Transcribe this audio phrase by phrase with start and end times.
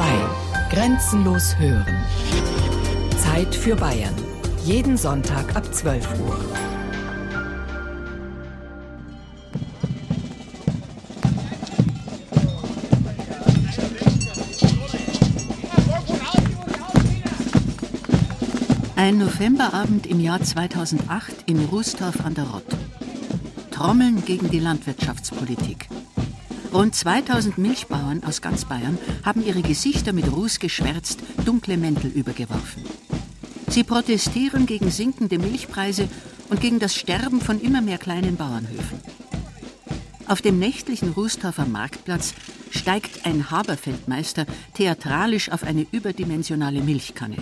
[0.00, 0.06] 2.
[0.70, 2.02] Grenzenlos hören.
[3.18, 4.14] Zeit für Bayern.
[4.64, 6.38] Jeden Sonntag ab 12 Uhr.
[18.96, 22.64] Ein Novemberabend im Jahr 2008 in Rußdorf an der Rott.
[23.70, 25.90] Trommeln gegen die Landwirtschaftspolitik.
[26.72, 32.84] Rund 2000 Milchbauern aus ganz Bayern haben ihre Gesichter mit Ruß geschwärzt, dunkle Mäntel übergeworfen.
[33.68, 36.08] Sie protestieren gegen sinkende Milchpreise
[36.48, 39.00] und gegen das Sterben von immer mehr kleinen Bauernhöfen.
[40.28, 42.34] Auf dem nächtlichen Rußdorfer Marktplatz
[42.70, 47.36] steigt ein Haberfeldmeister theatralisch auf eine überdimensionale Milchkanne,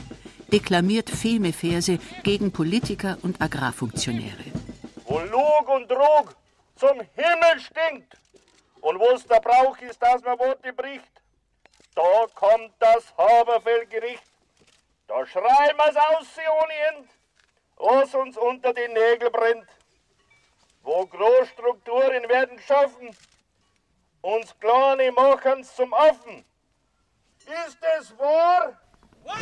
[0.51, 4.45] deklamiert Feme-Verse gegen Politiker und Agrarfunktionäre.
[5.05, 6.35] Wo Lug und Trug
[6.77, 8.18] zum Himmel stinkt,
[8.81, 11.23] und wo es der Brauch ist, dass man Worte bricht,
[11.95, 14.23] da kommt das Haberfeldgericht.
[15.07, 16.39] Da schreien wir's aus,
[16.95, 17.09] End,
[17.77, 19.69] was uns unter die Nägel brennt.
[20.83, 23.17] Wo Großstrukturen werden schaffen,
[24.21, 26.45] uns Kleine machen's zum Affen.
[27.47, 28.79] Ist es wahr?
[29.25, 29.39] Wahr!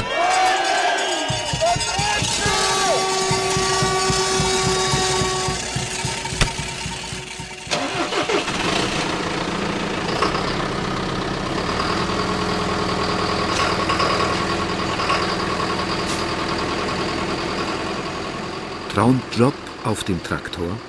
[18.96, 19.52] Traumjob
[19.84, 20.80] auf dem Traktor.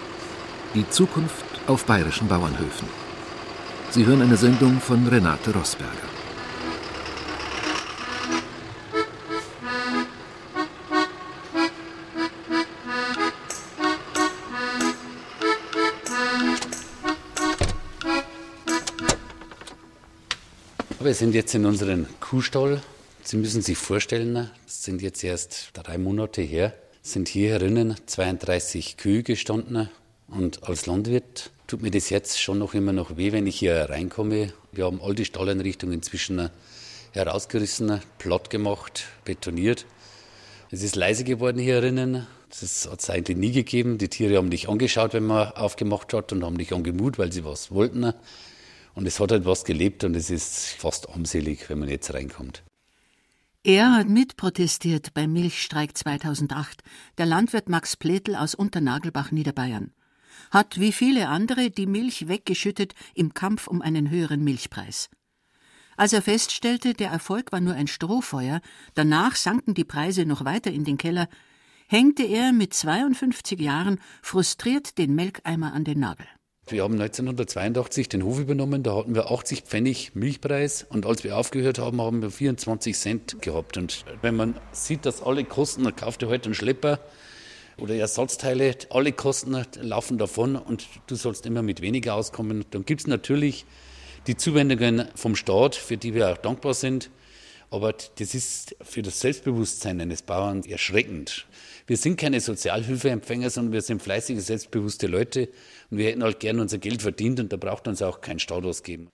[0.74, 2.88] Die Zukunft auf bayerischen Bauernhöfen.
[3.90, 5.92] Sie hören eine Sendung von Renate Rosberger.
[21.02, 22.82] Wir sind jetzt in unserem Kuhstall.
[23.26, 26.74] Sie müssen sich vorstellen, es sind jetzt erst drei Monate her,
[27.12, 29.90] sind hier herinnen 32 Kühe gestanden.
[30.28, 33.90] Und als Landwirt tut mir das jetzt schon noch immer noch weh, wenn ich hier
[33.90, 34.52] reinkomme.
[34.74, 36.50] Wir haben all die Stalleinrichtungen inzwischen
[37.14, 39.86] herausgerissen, platt gemacht, betoniert.
[40.70, 42.28] Es ist leise geworden hier herinnen.
[42.50, 43.98] Das hat es eigentlich nie gegeben.
[43.98, 47.46] Die Tiere haben dich angeschaut, wenn man aufgemacht hat und haben dich angemut, weil sie
[47.46, 48.14] was wollten.
[48.96, 52.64] Und es hat halt was gelebt und es ist fast armselig, wenn man jetzt reinkommt.
[53.68, 56.84] Er hat mitprotestiert beim Milchstreik 2008,
[57.18, 59.92] der Landwirt Max Pletl aus Unternagelbach, Niederbayern.
[60.52, 65.10] Hat wie viele andere die Milch weggeschüttet im Kampf um einen höheren Milchpreis.
[65.98, 68.62] Als er feststellte, der Erfolg war nur ein Strohfeuer,
[68.94, 71.28] danach sanken die Preise noch weiter in den Keller,
[71.90, 76.28] hängte er mit 52 Jahren frustriert den Melkeimer an den Nagel.
[76.70, 81.38] Wir haben 1982 den Hof übernommen, da hatten wir 80 Pfennig Milchpreis und als wir
[81.38, 83.78] aufgehört haben, haben wir 24 Cent gehabt.
[83.78, 87.00] Und wenn man sieht, dass alle Kosten, dann kauft ihr heute einen Schlepper
[87.78, 92.66] oder Ersatzteile, alle Kosten laufen davon und du sollst immer mit weniger auskommen.
[92.72, 93.66] Dann gibt es natürlich
[94.28, 97.10] die Zuwendungen vom Staat, für die wir auch dankbar sind.
[97.70, 101.46] Aber das ist für das Selbstbewusstsein eines Bauern erschreckend.
[101.86, 105.50] Wir sind keine Sozialhilfeempfänger, sondern wir sind fleißige, selbstbewusste Leute
[105.90, 108.66] und wir hätten halt gern unser Geld verdient und da braucht uns auch kein Staat
[108.66, 109.10] ausgeben.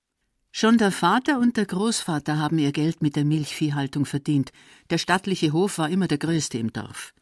[0.52, 4.52] Schon der Vater und der Großvater haben ihr Geld mit der Milchviehhaltung verdient.
[4.92, 7.14] Der stattliche Hof war immer der größte im Dorf.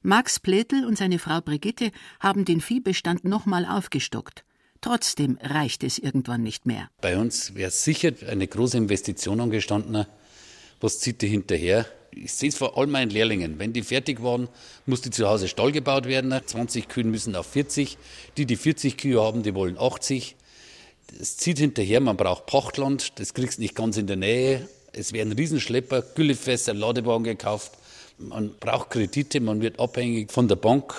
[0.00, 4.44] Max Pletl und seine Frau Brigitte haben den Viehbestand nochmal aufgestockt.
[4.80, 6.88] Trotzdem reicht es irgendwann nicht mehr.
[7.02, 10.06] Bei uns wäre sicher eine große Investition angestanden.
[10.80, 11.86] Was zieht die hinterher?
[12.10, 13.58] Ich sehe es vor all meinen Lehrlingen.
[13.58, 14.48] Wenn die fertig waren,
[14.86, 16.34] musste zu Hause Stall gebaut werden.
[16.44, 17.98] 20 Kühe müssen auf 40.
[18.36, 20.36] Die, die 40 Kühe haben, die wollen 80.
[21.20, 23.18] Es zieht hinterher, man braucht Pachtland.
[23.18, 24.68] Das kriegst du nicht ganz in der Nähe.
[24.92, 27.72] Es werden Riesenschlepper, Güllefässer, Ladewagen gekauft.
[28.18, 30.94] Man braucht Kredite, man wird abhängig von der Bank.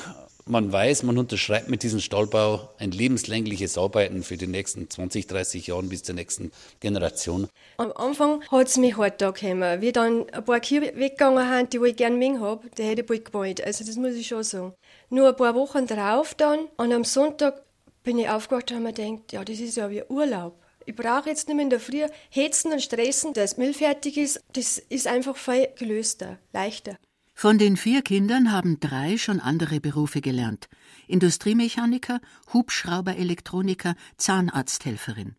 [0.50, 5.68] Man weiß, man unterschreibt mit diesem Stallbau ein lebenslängliches Arbeiten für die nächsten 20, 30
[5.68, 7.50] Jahre bis zur nächsten Generation.
[7.76, 9.82] Am Anfang hat es mich hart angekommen.
[9.82, 13.08] Wie dann ein paar Kühe weggegangen sind, die ich gerne mehr habe, die hätte ich
[13.08, 13.62] bald gemalt.
[13.66, 14.74] Also das muss ich schon sagen.
[15.10, 17.64] Nur ein paar Wochen drauf dann und am Sonntag
[18.04, 20.54] bin ich aufgewacht und habe mir gedacht, ja, das ist ja wie Urlaub.
[20.86, 24.40] Ich brauche jetzt nicht mehr in der Früh hetzen und stressen, dass Milch fertig ist.
[24.54, 26.96] Das ist einfach viel gelöster, leichter.
[27.40, 30.68] Von den vier Kindern haben drei schon andere Berufe gelernt.
[31.06, 32.20] Industriemechaniker,
[32.52, 35.36] Hubschrauberelektroniker, Zahnarzthelferin.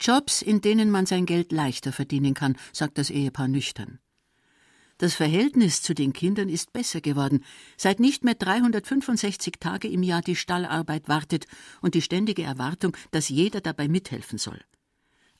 [0.00, 4.00] Jobs, in denen man sein Geld leichter verdienen kann, sagt das Ehepaar nüchtern.
[4.98, 7.44] Das Verhältnis zu den Kindern ist besser geworden,
[7.76, 11.46] seit nicht mehr 365 Tage im Jahr die Stallarbeit wartet
[11.80, 14.60] und die ständige Erwartung, dass jeder dabei mithelfen soll.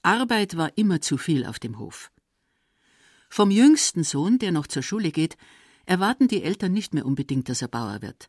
[0.03, 2.13] Arbeit war immer zu viel auf dem Hof.
[3.29, 5.37] Vom jüngsten Sohn, der noch zur Schule geht,
[5.91, 8.29] erwarten die Eltern nicht mehr unbedingt, dass er Bauer wird.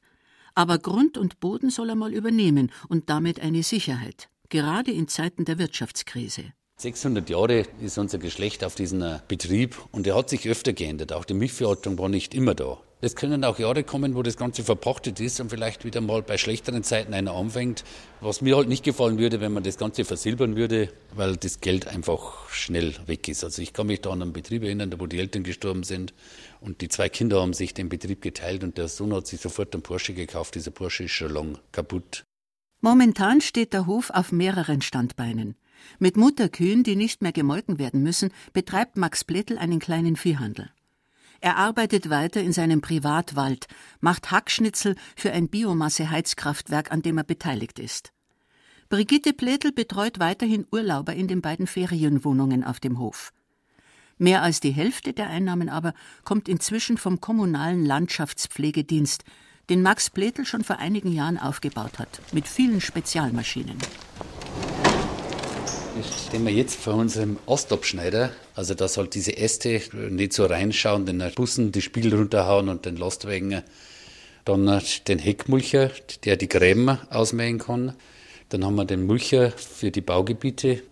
[0.56, 5.46] Aber Grund und Boden soll er mal übernehmen und damit eine Sicherheit, gerade in Zeiten
[5.46, 6.42] der Wirtschaftskrise.
[6.78, 11.14] 600 Jahre ist unser Geschlecht auf diesem äh, Betrieb und er hat sich öfter geändert.
[11.14, 12.80] Auch die Milchverordnung war nicht immer da.
[13.04, 16.38] Es können auch Jahre kommen, wo das Ganze verpachtet ist und vielleicht wieder mal bei
[16.38, 17.84] schlechteren Zeiten einer anfängt.
[18.20, 21.88] Was mir halt nicht gefallen würde, wenn man das Ganze versilbern würde, weil das Geld
[21.88, 23.44] einfach schnell weg ist.
[23.44, 26.14] Also ich kann mich da an einen Betrieb erinnern, wo die Eltern gestorben sind
[26.62, 29.74] und die zwei Kinder haben sich den Betrieb geteilt und der Sohn hat sich sofort
[29.74, 30.56] einen Porsche gekauft.
[30.56, 32.24] Dieser Porsche ist schon lang kaputt.
[32.80, 35.56] Momentan steht der Hof auf mehreren Standbeinen.
[36.00, 40.70] Mit Mutterkühen, die nicht mehr gemolken werden müssen, betreibt Max Plettel einen kleinen Viehhandel.
[41.42, 43.68] Er arbeitet weiter in seinem Privatwald,
[44.00, 48.14] macht Hackschnitzel für ein Biomasse-Heizkraftwerk, an dem er beteiligt ist.
[48.90, 53.34] Brigitte Plätl betreut weiterhin Urlauber in den beiden Ferienwohnungen auf dem Hof.
[54.22, 59.24] Mehr als die Hälfte der Einnahmen aber kommt inzwischen vom kommunalen Landschaftspflegedienst,
[59.68, 63.80] den Max Plätl schon vor einigen Jahren aufgebaut hat, mit vielen Spezialmaschinen
[66.28, 68.32] stehen wir jetzt vor unserem Ostabschneider.
[68.56, 72.96] Also da soll diese Äste nicht so reinschauen, den Bussen die Spiegel runterhauen und den
[72.96, 73.62] Lastwagen.
[74.46, 75.92] Dann den Heckmulcher,
[76.24, 77.94] der die Gräben ausmähen kann.
[78.50, 80.84] Dann haben wir den Mulcher für die Baugebiete.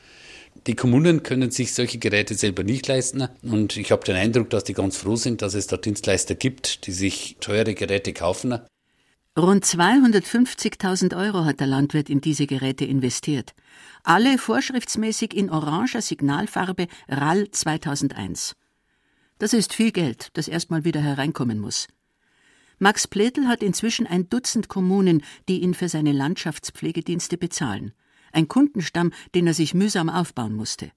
[0.67, 3.27] Die Kommunen können sich solche Geräte selber nicht leisten.
[3.41, 6.85] Und ich habe den Eindruck, dass die ganz froh sind, dass es da Dienstleister gibt,
[6.87, 8.59] die sich teure Geräte kaufen.
[9.37, 13.53] Rund 250.000 Euro hat der Landwirt in diese Geräte investiert.
[14.03, 18.55] Alle vorschriftsmäßig in oranger Signalfarbe RAL 2001.
[19.37, 21.87] Das ist viel Geld, das erstmal wieder hereinkommen muss.
[22.79, 27.93] Max Pletl hat inzwischen ein Dutzend Kommunen, die ihn für seine Landschaftspflegedienste bezahlen.
[28.31, 30.91] Ein Kundenstamm, den er sich mühsam aufbauen musste.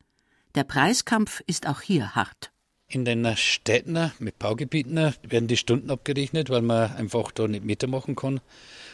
[0.54, 2.50] Der Preiskampf ist auch hier hart.
[2.88, 7.86] In den Städten mit Baugebieten werden die Stunden abgerechnet, weil man einfach da nicht Meter
[7.86, 8.40] machen kann.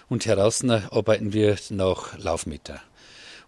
[0.08, 2.81] Und heraus arbeiten wir nach Laufmeter.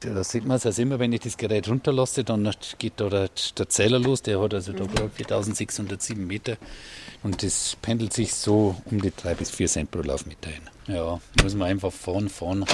[0.01, 3.29] Da sieht man es also immer, wenn ich das Gerät runterlasse, dann geht da der,
[3.59, 4.23] der Zähler los.
[4.23, 6.57] Der hat also da 4607 Meter.
[7.23, 10.63] Und das pendelt sich so um die 3 bis 4 Cent pro Laufmeter hin.
[10.87, 12.65] Ja, muss man einfach fahren, fahren.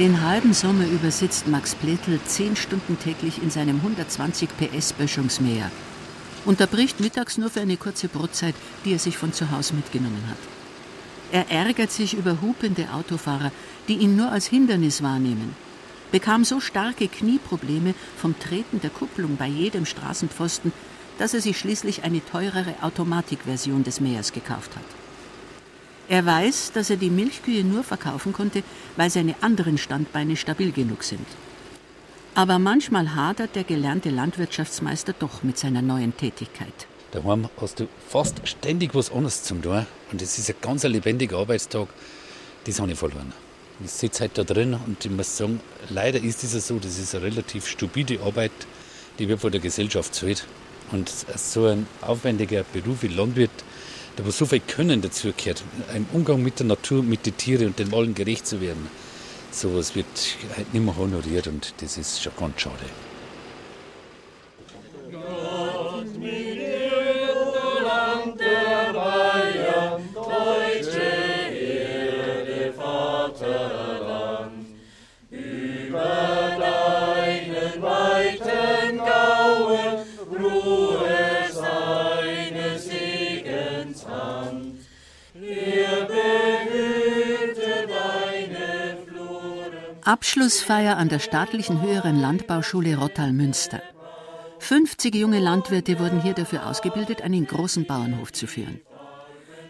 [0.00, 5.70] Den halben Sommer über sitzt Max Pletl zehn Stunden täglich in seinem 120 PS Böschungsmäher.
[6.46, 8.54] Unterbricht mittags nur für eine kurze Brotzeit,
[8.86, 10.38] die er sich von zu Hause mitgenommen hat.
[11.32, 13.52] Er ärgert sich über hupende Autofahrer,
[13.88, 15.54] die ihn nur als Hindernis wahrnehmen.
[16.10, 20.72] Bekam so starke Knieprobleme vom Treten der Kupplung bei jedem Straßenpfosten,
[21.18, 24.99] dass er sich schließlich eine teurere Automatikversion des Mähers gekauft hat.
[26.10, 28.64] Er weiß, dass er die Milchkühe nur verkaufen konnte,
[28.96, 31.24] weil seine anderen Standbeine stabil genug sind.
[32.34, 36.88] Aber manchmal hadert der gelernte Landwirtschaftsmeister doch mit seiner neuen Tätigkeit.
[37.12, 39.86] Daheim hast du fast ständig was anderes zum tun.
[40.10, 41.86] Und es ist ein ganz lebendiger Arbeitstag.
[42.64, 43.32] Das habe ich verloren.
[43.84, 45.60] Ich sitze halt da drin und ich muss sagen,
[45.90, 48.50] leider ist es so, das ist eine relativ stupide Arbeit,
[49.20, 50.44] die wird von der Gesellschaft zahlt.
[50.90, 53.64] Und so ein aufwendiger Beruf wie Landwirt,
[54.20, 55.62] da wo so viel Können dazugehört,
[55.94, 58.88] im Umgang mit der Natur, mit den Tieren und den allen gerecht zu werden,
[59.50, 60.06] sowas wird
[60.56, 62.84] halt nicht mehr honoriert und das ist schon ganz schade.
[90.10, 93.80] Abschlussfeier an der staatlichen höheren Landbauschule Rottal-Münster.
[94.58, 98.80] 50 junge Landwirte wurden hier dafür ausgebildet, einen großen Bauernhof zu führen.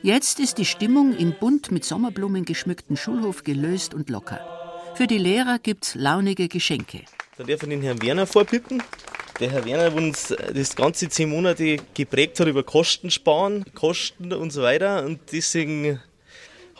[0.00, 4.40] Jetzt ist die Stimmung im bunt mit Sommerblumen geschmückten Schulhof gelöst und locker.
[4.94, 7.02] Für die Lehrer gibt's launige Geschenke.
[7.36, 8.82] Da darf ich den Herrn Werner vorbitten.
[9.40, 14.54] Der Herr Werner, uns das ganze zehn Monate geprägt hat über Kosten sparen, Kosten und
[14.54, 15.04] so weiter.
[15.04, 16.00] Und deswegen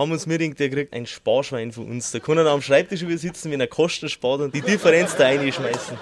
[0.01, 2.11] haben uns mitgedacht, der kriegt ein Sparschwein von uns.
[2.11, 5.99] Da kann er am Schreibtisch übersitzen, wenn er Kosten spart und die Differenz da reinschmeißen.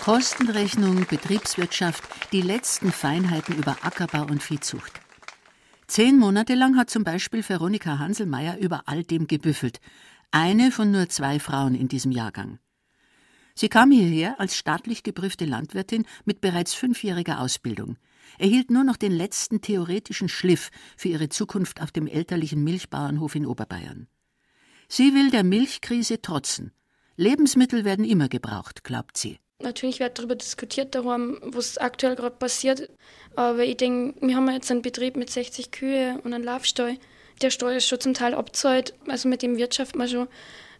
[0.00, 4.92] Kostenrechnung, Betriebswirtschaft, die letzten Feinheiten über Ackerbau und Viehzucht.
[5.88, 9.80] Zehn Monate lang hat zum Beispiel Veronika Hanselmeier über all dem gebüffelt.
[10.30, 12.58] Eine von nur zwei Frauen in diesem Jahrgang.
[13.54, 17.96] Sie kam hierher als staatlich geprüfte Landwirtin mit bereits fünfjähriger Ausbildung,
[18.38, 23.46] erhielt nur noch den letzten theoretischen Schliff für ihre Zukunft auf dem elterlichen Milchbauernhof in
[23.46, 24.08] Oberbayern.
[24.88, 26.72] Sie will der Milchkrise trotzen.
[27.16, 29.38] Lebensmittel werden immer gebraucht, glaubt sie.
[29.62, 32.90] Natürlich wird darüber diskutiert, darum, was aktuell gerade passiert.
[33.36, 36.98] Aber ich denke, wir haben jetzt einen Betrieb mit 60 Kühe und einen Laufstall.
[37.40, 40.28] Der Stall ist schon zum Teil abgezahlt, also mit dem wirtschaften wir schon.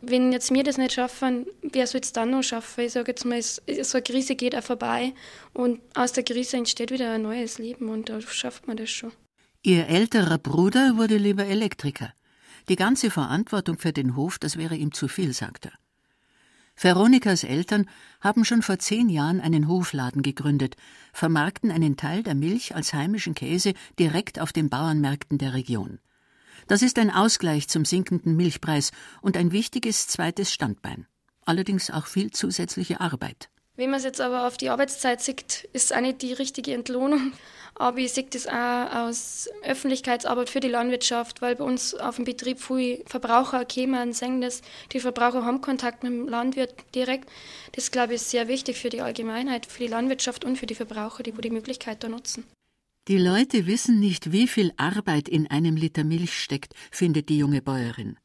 [0.05, 2.85] Wenn jetzt wir das nicht schaffen, wer soll es dann noch schaffen?
[2.85, 5.15] Ich sage jetzt mal, so eine Krise geht auch vorbei
[5.53, 9.13] und aus der Krise entsteht wieder ein neues Leben und da schafft man das schon.
[9.63, 12.13] Ihr älterer Bruder wurde lieber Elektriker.
[12.69, 15.73] Die ganze Verantwortung für den Hof, das wäre ihm zu viel, sagt er.
[16.75, 17.89] Veronikas Eltern
[18.21, 20.77] haben schon vor zehn Jahren einen Hofladen gegründet,
[21.13, 26.01] vermarkten einen Teil der Milch als heimischen Käse direkt auf den Bauernmärkten der Region.
[26.67, 28.91] Das ist ein Ausgleich zum sinkenden Milchpreis
[29.21, 31.07] und ein wichtiges zweites Standbein.
[31.45, 33.49] Allerdings auch viel zusätzliche Arbeit.
[33.75, 36.75] Wenn man es jetzt aber auf die Arbeitszeit sieht, ist es auch nicht die richtige
[36.75, 37.33] Entlohnung.
[37.75, 42.27] Aber ich sehe das auch aus Öffentlichkeitsarbeit für die Landwirtschaft, weil bei uns auf dem
[42.27, 44.61] Betrieb viele Verbraucher kommen und sehen das.
[44.93, 47.31] Die Verbraucher haben Kontakt mit dem Landwirt direkt.
[47.73, 50.75] Das, glaube ich, ist sehr wichtig für die Allgemeinheit, für die Landwirtschaft und für die
[50.75, 52.45] Verbraucher, die die Möglichkeit da nutzen.
[53.09, 57.61] Die Leute wissen nicht, wie viel Arbeit in einem Liter Milch steckt, findet die junge
[57.61, 58.17] Bäuerin.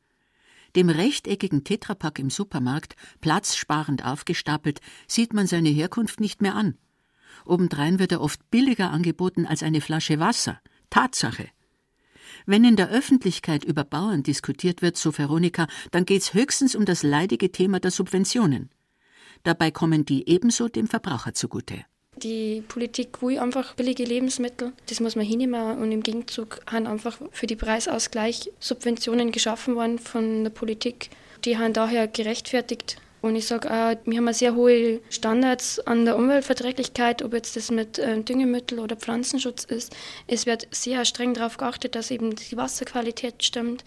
[0.75, 6.77] Dem rechteckigen Tetrapack im Supermarkt, platzsparend aufgestapelt, sieht man seine Herkunft nicht mehr an.
[7.43, 10.61] Obendrein wird er oft billiger angeboten als eine Flasche Wasser.
[10.91, 11.49] Tatsache.
[12.45, 17.01] Wenn in der Öffentlichkeit über Bauern diskutiert wird, so Veronika, dann geht's höchstens um das
[17.01, 18.69] leidige Thema der Subventionen.
[19.41, 21.83] Dabei kommen die ebenso dem Verbraucher zugute.
[22.23, 24.73] Die Politik will einfach billige Lebensmittel.
[24.89, 25.77] Das muss man hinnehmen.
[25.77, 31.09] Und im Gegenzug haben einfach für die Preisausgleich Subventionen geschaffen worden von der Politik.
[31.45, 32.97] Die haben daher gerechtfertigt.
[33.21, 37.71] Und ich sage auch, wir haben sehr hohe Standards an der Umweltverträglichkeit, ob jetzt das
[37.71, 39.95] mit äh, Düngemittel oder Pflanzenschutz ist.
[40.27, 43.83] Es wird sehr streng darauf geachtet, dass eben die Wasserqualität stimmt.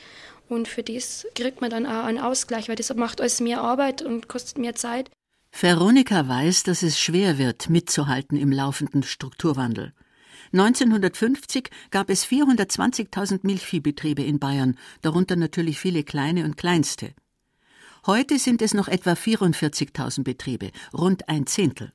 [0.49, 4.03] Und für das kriegt man dann auch einen Ausgleich, weil das macht alles mehr Arbeit
[4.03, 5.11] und kostet mehr Zeit.
[5.53, 9.93] Veronika weiß, dass es schwer wird, mitzuhalten im laufenden Strukturwandel.
[10.53, 17.15] 1950 gab es 420.000 Milchviehbetriebe in Bayern, darunter natürlich viele kleine und kleinste.
[18.07, 21.93] Heute sind es noch etwa 44.000 Betriebe, rund ein Zehntel.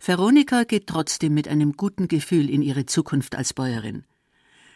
[0.00, 4.04] Veronika geht trotzdem mit einem guten Gefühl in ihre Zukunft als Bäuerin.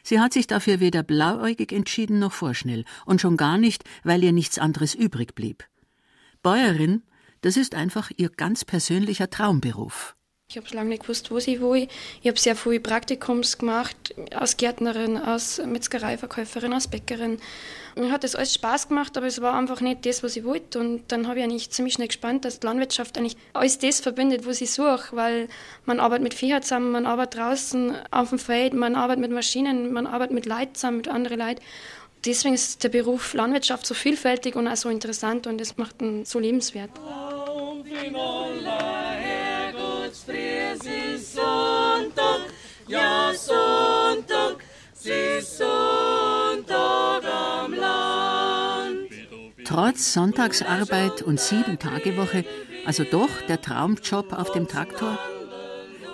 [0.03, 4.33] Sie hat sich dafür weder blauäugig entschieden noch vorschnell und schon gar nicht, weil ihr
[4.33, 5.65] nichts anderes übrig blieb.
[6.43, 7.03] Bäuerin
[7.41, 10.17] das ist einfach ihr ganz persönlicher Traumberuf.
[10.51, 11.89] Ich habe lange nicht gewusst, was ich will.
[12.23, 17.39] Ich habe sehr viele Praktikums gemacht, als Gärtnerin, als Metzgereiverkäuferin, als Bäckerin.
[17.97, 20.79] Mir hat das alles Spaß gemacht, aber es war einfach nicht das, was ich wollte.
[20.79, 24.47] Und dann habe ich eigentlich ziemlich schnell gespannt, dass die Landwirtschaft eigentlich alles das verbindet,
[24.47, 25.49] was ich suche, weil
[25.85, 29.93] man arbeitet mit Viechern zusammen, man arbeitet draußen auf dem Feld, man arbeitet mit Maschinen,
[29.93, 31.61] man arbeitet mit Leuten zusammen, mit anderen Leuten.
[32.25, 36.25] Deswegen ist der Beruf Landwirtschaft so vielfältig und auch so interessant und es macht ihn
[36.25, 36.91] so lebenswert.
[42.89, 44.65] Ja, Sonntag,
[44.95, 49.11] sie Sonntag am Land.
[49.65, 52.45] Trotz Sonntagsarbeit und Sieben-Tage-Woche,
[52.87, 55.19] also doch der Traumjob auf dem Traktor?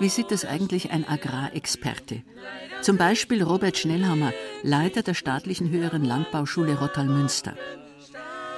[0.01, 2.23] Wie sieht das eigentlich ein Agrarexperte?
[2.83, 7.55] Zum Beispiel Robert Schnellhammer, Leiter der staatlichen höheren Landbauschule Rottal-Münster.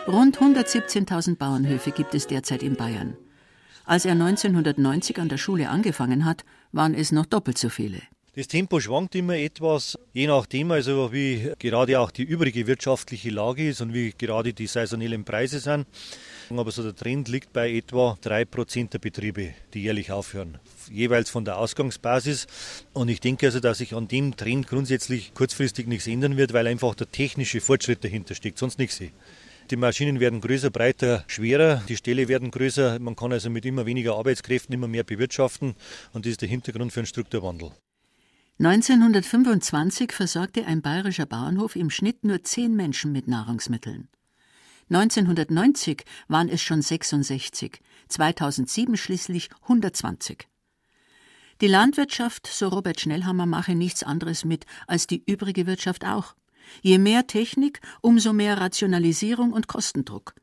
[0.08, 3.16] Rund 117.000 Bauernhöfe gibt es derzeit in Bayern.
[3.84, 8.00] Als er 1990 an der Schule angefangen hat, waren es noch doppelt so viele.
[8.36, 13.68] Das Tempo schwankt immer etwas, je nachdem, also wie gerade auch die übrige wirtschaftliche Lage
[13.68, 15.86] ist und wie gerade die saisonellen Preise sind.
[16.50, 20.58] Aber so der Trend liegt bei etwa 3% der Betriebe, die jährlich aufhören,
[20.92, 22.46] jeweils von der Ausgangsbasis.
[22.92, 26.68] Und ich denke also, dass sich an dem Trend grundsätzlich kurzfristig nichts ändern wird, weil
[26.68, 29.00] einfach der technische Fortschritt dahinter steckt, sonst nichts.
[29.70, 33.00] Die Maschinen werden größer, breiter, schwerer, die Ställe werden größer.
[33.00, 35.74] Man kann also mit immer weniger Arbeitskräften immer mehr bewirtschaften
[36.12, 37.72] und das ist der Hintergrund für einen Strukturwandel.
[38.60, 44.08] 1925 versorgte ein bayerischer Bauernhof im Schnitt nur zehn Menschen mit Nahrungsmitteln.
[44.88, 50.46] 1990 waren es schon 66, 2007 schließlich 120.
[51.60, 56.36] Die Landwirtschaft, so Robert Schnellhammer, mache nichts anderes mit als die übrige Wirtschaft auch.
[56.82, 60.34] Je mehr Technik, umso mehr Rationalisierung und Kostendruck.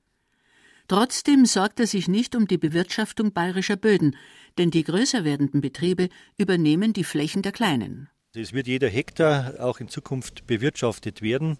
[0.87, 4.15] Trotzdem sorgt er sich nicht um die Bewirtschaftung bayerischer Böden,
[4.57, 8.09] denn die größer werdenden Betriebe übernehmen die Flächen der kleinen.
[8.35, 11.57] Es wird jeder Hektar auch in Zukunft bewirtschaftet werden.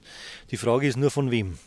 [0.51, 1.57] Die Frage ist nur von wem.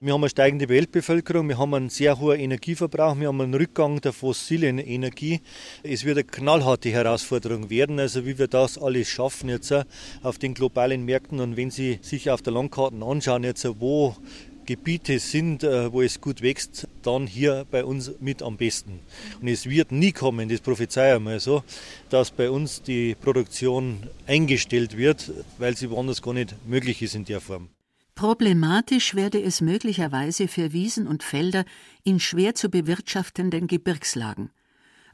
[0.00, 4.00] Wir haben eine steigende Weltbevölkerung, wir haben einen sehr hohen Energieverbrauch, wir haben einen Rückgang
[4.00, 5.40] der fossilen Energie.
[5.82, 9.74] Es wird eine knallharte Herausforderung werden, also wie wir das alles schaffen jetzt
[10.22, 11.40] auf den globalen Märkten.
[11.40, 14.16] Und wenn Sie sich auf der Landkarte anschauen, jetzt wo
[14.64, 19.00] Gebiete sind, äh, wo es gut wächst, dann hier bei uns mit am besten.
[19.40, 21.64] Und es wird nie kommen, das prophezei ich mal so,
[22.10, 27.24] dass bei uns die Produktion eingestellt wird, weil sie woanders gar nicht möglich ist in
[27.24, 27.68] der Form.
[28.14, 31.64] Problematisch werde es möglicherweise für Wiesen und Felder
[32.04, 34.50] in schwer zu bewirtschaftenden Gebirgslagen.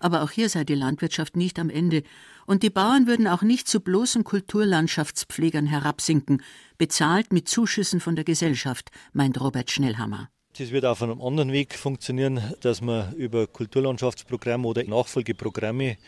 [0.01, 2.03] Aber auch hier sei die Landwirtschaft nicht am Ende,
[2.47, 6.43] und die Bauern würden auch nicht zu bloßen Kulturlandschaftspflegern herabsinken,
[6.77, 10.31] bezahlt mit Zuschüssen von der Gesellschaft, meint Robert Schnellhammer.
[10.59, 15.99] Das wird auf einem anderen Weg funktionieren, dass man über Kulturlandschaftsprogramme oder Nachfolgeprogramme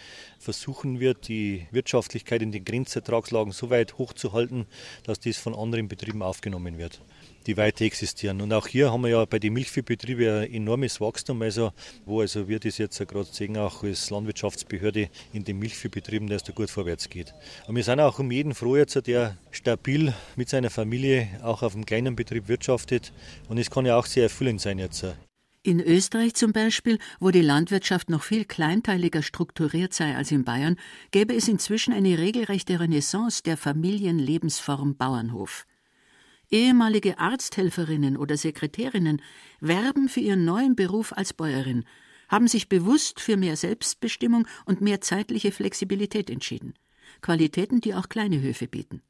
[0.40, 4.66] versuchen wird, die Wirtschaftlichkeit in den Grenzertragslagen so weit hochzuhalten,
[5.04, 7.00] dass dies von anderen Betrieben aufgenommen wird
[7.46, 8.40] die weiter existieren.
[8.40, 11.72] Und auch hier haben wir ja bei den Milchviehbetrieben ein enormes Wachstum, also
[12.04, 16.52] wo also wir das jetzt gerade sehen, auch als Landwirtschaftsbehörde in den Milchviehbetrieben, dass da
[16.52, 17.34] gut vorwärts geht.
[17.66, 21.74] Und wir sind auch um jeden froh jetzt, der stabil mit seiner Familie auch auf
[21.74, 23.12] einem kleinen Betrieb wirtschaftet.
[23.48, 25.04] Und es kann ja auch sehr erfüllend sein jetzt.
[25.62, 30.76] In Österreich zum Beispiel, wo die Landwirtschaft noch viel kleinteiliger strukturiert sei als in Bayern,
[31.10, 35.66] gäbe es inzwischen eine regelrechte Renaissance der Familienlebensform Bauernhof.
[36.50, 39.22] Ehemalige Arzthelferinnen oder Sekretärinnen
[39.60, 41.84] werben für ihren neuen Beruf als Bäuerin,
[42.28, 46.74] haben sich bewusst für mehr Selbstbestimmung und mehr zeitliche Flexibilität entschieden.
[47.20, 49.02] Qualitäten, die auch kleine Höfe bieten.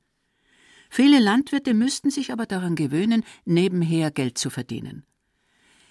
[0.91, 5.05] Viele Landwirte müssten sich aber daran gewöhnen, nebenher Geld zu verdienen.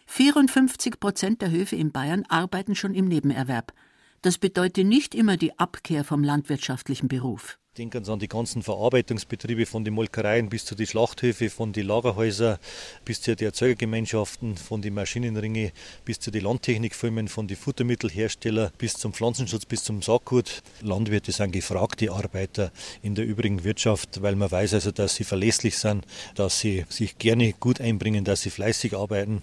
[0.08, 3.74] 54 Prozent der Höfe in Bayern arbeiten schon im Nebenerwerb.
[4.22, 7.60] Das bedeutet nicht immer die Abkehr vom landwirtschaftlichen Beruf.
[7.80, 11.88] Denken Sie an die ganzen Verarbeitungsbetriebe von den Molkereien bis zu den Schlachthöfe, von den
[11.88, 12.58] Lagerhäusern
[13.06, 15.72] bis zu den Erzeugergemeinschaften, von den Maschinenringe
[16.04, 20.62] bis zu den Landtechnikfirmen, von den Futtermittelherstellern bis zum Pflanzenschutz, bis zum Saatgut.
[20.82, 25.78] Landwirte sind gefragte Arbeiter in der übrigen Wirtschaft, weil man weiß also, dass sie verlässlich
[25.78, 29.42] sind, dass sie sich gerne gut einbringen, dass sie fleißig arbeiten.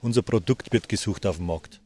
[0.00, 1.80] Unser Produkt wird gesucht auf dem Markt.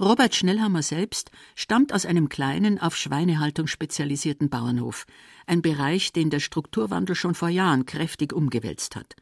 [0.00, 5.04] Robert Schnellhammer selbst stammt aus einem kleinen, auf Schweinehaltung spezialisierten Bauernhof,
[5.46, 9.14] ein Bereich, den der Strukturwandel schon vor Jahren kräftig umgewälzt hat.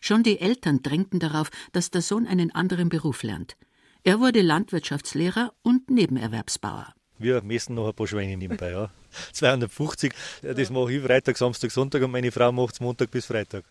[0.00, 3.56] Schon die Eltern drängten darauf, dass der Sohn einen anderen Beruf lernt.
[4.04, 6.94] Er wurde Landwirtschaftslehrer und Nebenerwerbsbauer.
[7.18, 8.90] Wir messen noch ein paar Schweine nebenbei, ja.
[9.32, 13.64] 250, das mache ich Freitag, Samstag, Sonntag und meine Frau macht es Montag bis Freitag.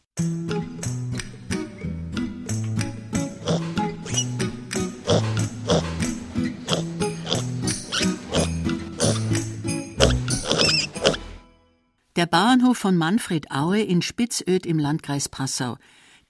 [12.26, 15.78] Der Bauernhof von Manfred Aue in Spitzöd im Landkreis Passau,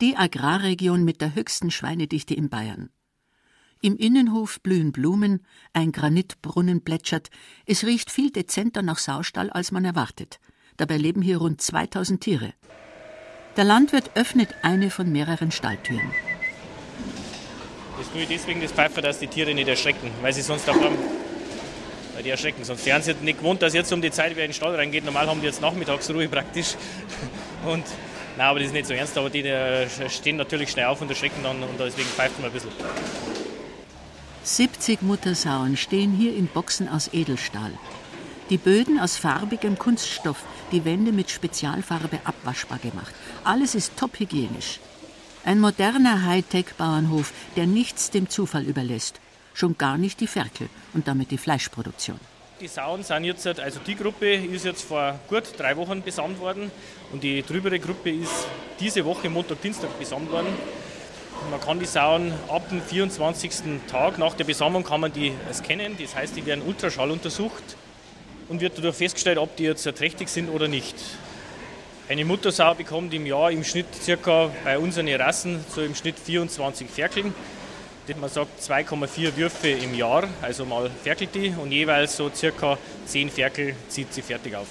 [0.01, 2.89] die Agrarregion mit der höchsten Schweinedichte in Bayern.
[3.81, 7.29] Im Innenhof blühen Blumen, ein Granitbrunnen plätschert,
[7.65, 10.41] es riecht viel dezenter nach Saustall, als man erwartet.
[10.75, 12.53] Dabei leben hier rund 2000 Tiere.
[13.55, 16.11] Der Landwirt öffnet eine von mehreren Stalltüren.
[17.97, 20.97] Das tue ich deswegen das Pfeifer, dass die Tiere nicht erschrecken, weil sie sonst haben
[22.15, 22.63] weil die erschrecken.
[22.63, 25.05] Sonst wären sie nicht gewohnt, dass jetzt um die Zeit wieder in den Stall reingeht.
[25.05, 26.75] Normal haben die jetzt Nachmittagsruhe praktisch.
[27.65, 27.83] Und,
[28.37, 31.09] nein, aber das ist nicht so ernst, aber die, die stehen natürlich schnell auf und
[31.09, 32.69] erschrecken dann und deswegen pfeift man ein bisschen.
[34.43, 37.71] 70 Muttersauen stehen hier in Boxen aus Edelstahl.
[38.51, 43.15] Die Böden aus farbigem Kunststoff, die Wände mit Spezialfarbe abwaschbar gemacht.
[43.43, 44.79] Alles ist top hygienisch.
[45.43, 49.19] Ein moderner Hightech-Bauernhof, der nichts dem Zufall überlässt
[49.55, 52.19] schon gar nicht die Ferkel und damit die Fleischproduktion.
[52.61, 56.71] Die Sauen sind jetzt, also die Gruppe ist jetzt vor gut drei Wochen besamt worden
[57.11, 58.47] und die drübere Gruppe ist
[58.79, 60.47] diese Woche Montag, Dienstag besamt worden.
[61.51, 63.51] Man kann die Sauen ab dem 24.
[63.87, 67.75] Tag nach der Besammlung kann man die scannen, das heißt, die werden Ultraschall untersucht
[68.47, 70.95] und wird dadurch festgestellt, ob die jetzt trächtig sind oder nicht.
[72.07, 76.87] Eine Muttersau bekommt im Jahr im Schnitt circa bei unseren Rassen so im Schnitt 24
[76.87, 77.33] Ferkeln.
[78.13, 83.29] Man sagt 2,4 Würfe im Jahr, also mal ferkelt die und jeweils so circa 10
[83.31, 84.67] Ferkel zieht sie fertig auf.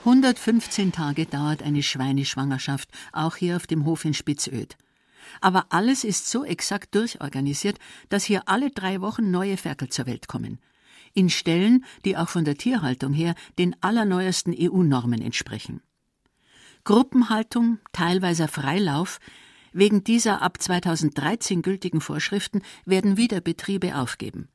[0.00, 4.76] 115 Tage dauert eine Schweineschwangerschaft, auch hier auf dem Hof in Spitzöd.
[5.42, 10.26] Aber alles ist so exakt durchorganisiert, dass hier alle drei Wochen neue Ferkel zur Welt
[10.26, 10.58] kommen.
[11.12, 15.82] In Stellen, die auch von der Tierhaltung her den allerneuesten EU-Normen entsprechen.
[16.84, 19.20] Gruppenhaltung, teilweise Freilauf,
[19.78, 24.48] Wegen dieser ab 2013 gültigen Vorschriften werden wieder Betriebe aufgeben.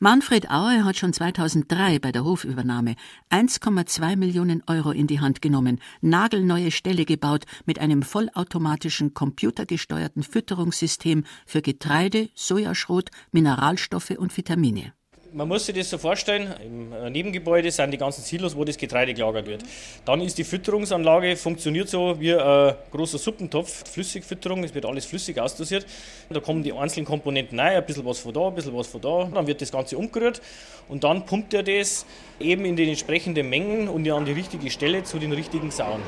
[0.00, 2.96] Manfred Aue hat schon 2003 bei der Hofübernahme
[3.30, 11.22] 1,2 Millionen Euro in die Hand genommen, nagelneue Ställe gebaut mit einem vollautomatischen computergesteuerten Fütterungssystem
[11.46, 14.94] für Getreide, Sojaschrot, Mineralstoffe und Vitamine.
[15.30, 18.78] Man muss sich das so vorstellen, im äh, Nebengebäude sind die ganzen Silos, wo das
[18.78, 19.62] Getreide gelagert wird.
[20.06, 25.38] Dann ist die Fütterungsanlage, funktioniert so wie ein großer Suppentopf, Flüssigfütterung, es wird alles flüssig
[25.38, 25.84] ausdosiert.
[26.30, 29.02] Da kommen die einzelnen Komponenten rein, ein bisschen was von da, ein bisschen was von
[29.02, 30.40] da, dann wird das Ganze umgerührt
[30.88, 32.06] und dann pumpt er das
[32.40, 36.00] eben in den entsprechenden Mengen und an die richtige Stelle zu den richtigen Sauen.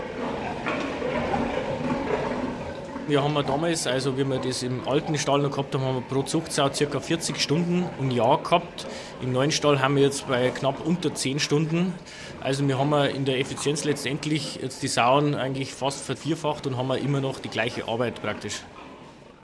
[3.11, 6.01] Wir haben damals, also wie wir das im alten Stall noch gehabt haben, haben wir
[6.03, 7.01] pro Zuchtsau ca.
[7.01, 8.87] 40 Stunden im Jahr gehabt.
[9.21, 11.93] Im neuen Stall haben wir jetzt bei knapp unter 10 Stunden.
[12.41, 16.89] Also wir haben in der Effizienz letztendlich jetzt die Sauen eigentlich fast vervierfacht und haben
[16.93, 18.61] immer noch die gleiche Arbeit praktisch.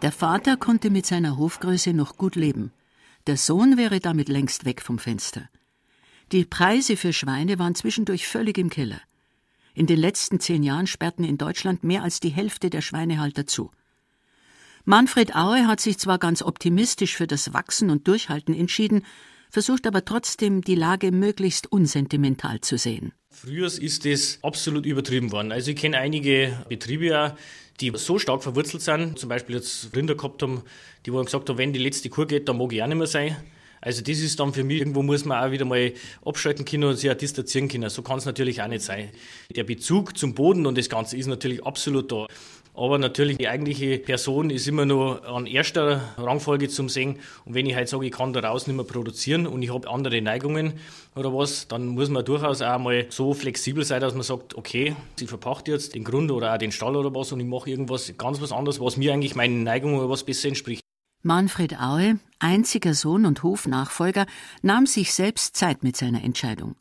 [0.00, 2.72] Der Vater konnte mit seiner Hofgröße noch gut leben.
[3.26, 5.48] Der Sohn wäre damit längst weg vom Fenster.
[6.31, 9.00] Die Preise für Schweine waren zwischendurch völlig im Keller.
[9.77, 13.71] In den letzten zehn Jahren sperrten in Deutschland mehr als die Hälfte der Schweinehalter zu.
[14.87, 19.05] Manfred Aue hat sich zwar ganz optimistisch für das Wachsen und Durchhalten entschieden,
[19.51, 23.12] versucht aber trotzdem, die Lage möglichst unsentimental zu sehen.
[23.29, 25.53] Früher ist das absolut übertrieben worden.
[25.53, 27.37] Also ich kenne einige Betriebe,
[27.81, 30.62] die so stark verwurzelt sind, zum Beispiel jetzt haben,
[31.05, 33.07] die wo gesagt haben, wenn die letzte Kur geht, dann mag ich auch nicht mehr
[33.07, 33.37] sein.
[33.87, 35.92] Also das ist dann für mich, irgendwo muss man auch wieder mal
[36.25, 37.88] abschalten können und sich auch distanzieren können.
[37.88, 39.11] So kann es natürlich auch nicht sein.
[39.55, 42.27] Der Bezug zum Boden und das Ganze ist natürlich absolut da.
[42.75, 47.20] Aber natürlich, die eigentliche Person ist immer nur an erster Rangfolge zum Sehen.
[47.44, 50.20] Und wenn ich halt sage, ich kann daraus nicht mehr produzieren und ich habe andere
[50.20, 50.72] Neigungen
[51.14, 54.96] oder was, dann muss man durchaus auch mal so flexibel sein, dass man sagt, okay,
[55.20, 58.12] ich verpachte jetzt den Grund oder auch den Stall oder was und ich mache irgendwas
[58.18, 60.86] ganz was anderes, was mir eigentlich meinen Neigungen oder was besser entspricht.
[61.27, 64.27] Manfred Aue, einziger Sohn und Hofnachfolger,
[64.62, 66.77] nahm sich selbst Zeit mit seiner Entscheidung.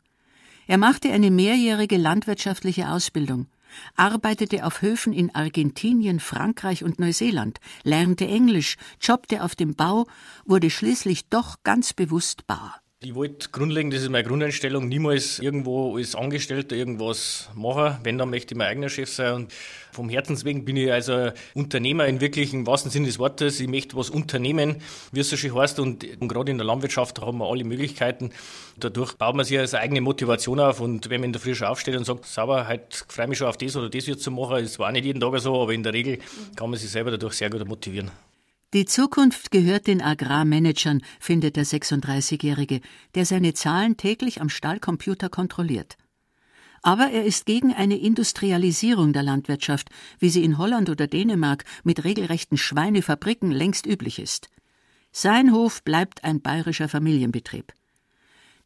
[0.68, 3.48] Er machte eine mehrjährige landwirtschaftliche Ausbildung,
[3.96, 10.06] arbeitete auf Höfen in Argentinien, Frankreich und Neuseeland, lernte Englisch, jobbte auf dem Bau,
[10.44, 12.74] wurde schließlich doch ganz bewusst Bauer.
[13.02, 17.98] Ich wollte grundlegend, das ist meine Grundeinstellung, niemals irgendwo als Angestellter irgendwas machen.
[18.02, 19.34] Wenn, dann möchte ich mein eigener Chef sein.
[19.34, 19.52] Und
[19.92, 23.60] vom Herzenswegen bin ich also Unternehmer in wirklichen wahrsten Sinne des Wortes.
[23.60, 24.76] Ich möchte was unternehmen,
[25.12, 25.78] wie es so schön heißt.
[25.78, 28.30] Und, und gerade in der Landwirtschaft haben wir alle Möglichkeiten.
[28.78, 30.80] Dadurch baut man sich eine eigene Motivation auf.
[30.80, 33.38] Und wenn man in der Früh schon aufsteht und sagt, sauber, heute freue ich mich
[33.38, 35.74] schon auf das oder das wird zu machen, ist zwar nicht jeden Tag so, aber
[35.74, 36.18] in der Regel
[36.56, 38.10] kann man sich selber dadurch sehr gut motivieren.
[38.74, 42.80] Die Zukunft gehört den Agrarmanagern, findet der 36-Jährige,
[43.14, 45.96] der seine Zahlen täglich am Stallcomputer kontrolliert.
[46.82, 52.02] Aber er ist gegen eine Industrialisierung der Landwirtschaft, wie sie in Holland oder Dänemark mit
[52.02, 54.50] regelrechten Schweinefabriken längst üblich ist.
[55.12, 57.72] Sein Hof bleibt ein bayerischer Familienbetrieb.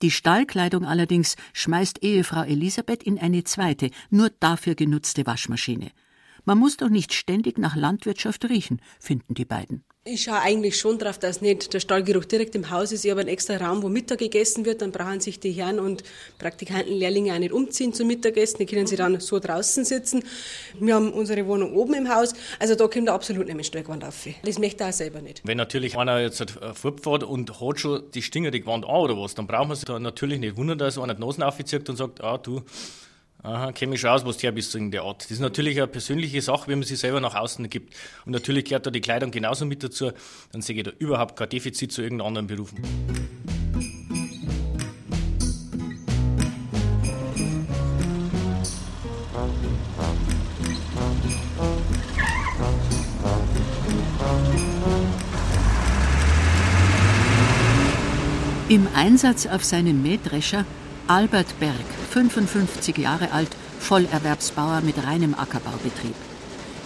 [0.00, 5.90] Die Stallkleidung allerdings schmeißt Ehefrau Elisabeth in eine zweite, nur dafür genutzte Waschmaschine.
[6.44, 9.84] Man muss doch nicht ständig nach Landwirtschaft riechen, finden die beiden.
[10.02, 13.04] Ich schaue eigentlich schon darauf, dass nicht der Stallgeruch direkt im Haus ist.
[13.04, 14.80] Ich habe einen extra Raum, wo Mittag gegessen wird.
[14.80, 16.04] Dann brauchen sich die Herren und
[16.38, 18.56] Praktikanten, Lehrlinge auch nicht umziehen zum Mittagessen.
[18.60, 20.24] Die können sie dann so draußen sitzen.
[20.78, 22.32] Wir haben unsere Wohnung oben im Haus.
[22.58, 24.26] Also da kommt er absolut nicht mit Streckwand auf.
[24.42, 25.42] Das möchte er auch selber nicht.
[25.44, 29.34] Wenn natürlich einer jetzt fortfährt und hat schon die Stinger die Wand an oder was,
[29.34, 32.22] dann braucht man sich da natürlich nicht wundern, dass einer die Nase aufzieht und sagt,
[32.24, 32.62] ah du,
[33.42, 35.24] Aha, kenne mich schon aus, was du her bist in der Art.
[35.24, 37.94] Das ist natürlich eine persönliche Sache, wenn man sie selber nach außen gibt.
[38.26, 40.12] Und natürlich gehört da die Kleidung genauso mit dazu.
[40.52, 42.82] Dann sehe ich da überhaupt kein Defizit zu irgendeinen anderen Berufen.
[58.68, 60.66] Im Einsatz auf seinem Mähdrescher
[61.10, 61.74] Albert Berg,
[62.12, 66.14] 55 Jahre alt, Vollerwerbsbauer mit reinem Ackerbaubetrieb.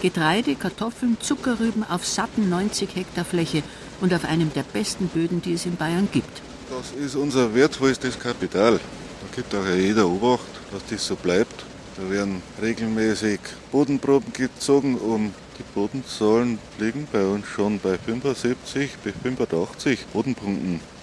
[0.01, 3.61] Getreide, Kartoffeln, Zuckerrüben auf satten 90 Hektar Fläche
[4.01, 6.41] und auf einem der besten Böden, die es in Bayern gibt.
[6.71, 8.79] Das ist unser wertvollstes Kapital.
[8.79, 11.63] Da gibt auch jeder Obacht, dass das so bleibt.
[11.95, 19.13] Da werden regelmäßig Bodenproben gezogen und die Bodenzahlen liegen bei uns schon bei 75 bis
[19.21, 20.94] 85 Bodenpunkten.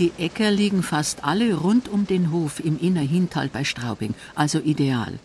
[0.00, 5.20] Die Äcker liegen fast alle rund um den Hof im Innerhintal bei Straubing, also ideal.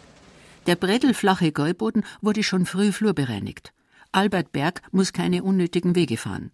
[0.68, 3.74] Der brettelflache Gäuboden wurde schon früh flurbereinigt.
[4.12, 6.52] Albert Berg muss keine unnötigen Wege fahren.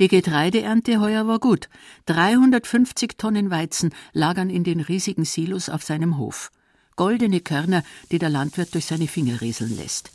[0.00, 1.68] Die Getreideernte heuer war gut.
[2.06, 6.50] 350 Tonnen Weizen lagern in den riesigen Silos auf seinem Hof.
[6.96, 10.10] Goldene Körner, die der Landwirt durch seine Finger rieseln lässt.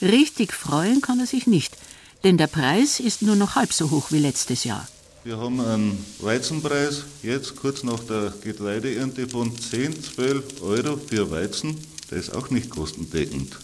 [0.00, 1.76] Richtig freuen kann er sich nicht,
[2.24, 4.88] denn der Preis ist nur noch halb so hoch wie letztes Jahr.
[5.24, 11.76] Wir haben einen Weizenpreis jetzt kurz nach der Getreideernte von 10, 12 Euro für Weizen.
[12.10, 13.56] Der ist auch nicht kostendeckend.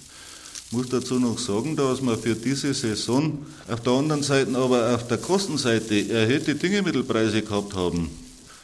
[0.66, 4.94] Ich muss dazu noch sagen, dass wir für diese Saison auf der anderen Seite aber
[4.94, 8.08] auf der Kostenseite erhöhte Düngemittelpreise gehabt haben.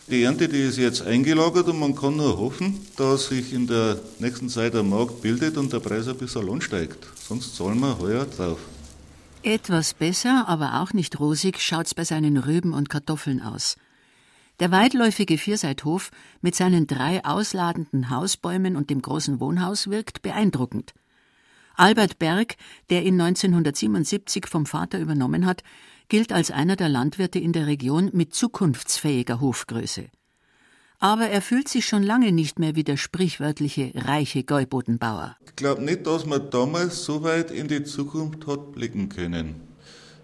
[0.09, 3.99] Die Ernte, die ist jetzt eingelagert und man kann nur hoffen, dass sich in der
[4.21, 7.05] nächsten Zeit der Markt bildet und der Preis ein bisschen ansteigt.
[7.27, 8.59] Sonst zahlen wir heuer drauf.
[9.45, 13.77] Etwas besser, aber auch nicht rosig schaut's bei seinen Rüben und Kartoffeln aus.
[14.59, 20.95] Der weitläufige Vierseithof mit seinen drei ausladenden Hausbäumen und dem großen Wohnhaus wirkt beeindruckend.
[21.75, 22.57] Albert Berg,
[22.89, 25.63] der ihn 1977 vom Vater übernommen hat,
[26.09, 30.07] gilt als einer der Landwirte in der Region mit zukunftsfähiger Hofgröße.
[31.05, 35.37] Aber er fühlt sich schon lange nicht mehr wie der sprichwörtliche reiche Gäubodenbauer.
[35.45, 39.57] Ich glaube nicht, dass man damals so weit in die Zukunft hat blicken können.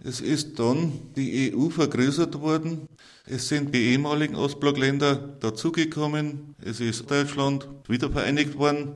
[0.03, 2.89] Es ist dann die EU vergrößert worden.
[3.27, 6.55] Es sind die ehemaligen Ostblockländer dazugekommen.
[6.65, 8.93] Es ist Deutschland wieder vereinigt worden.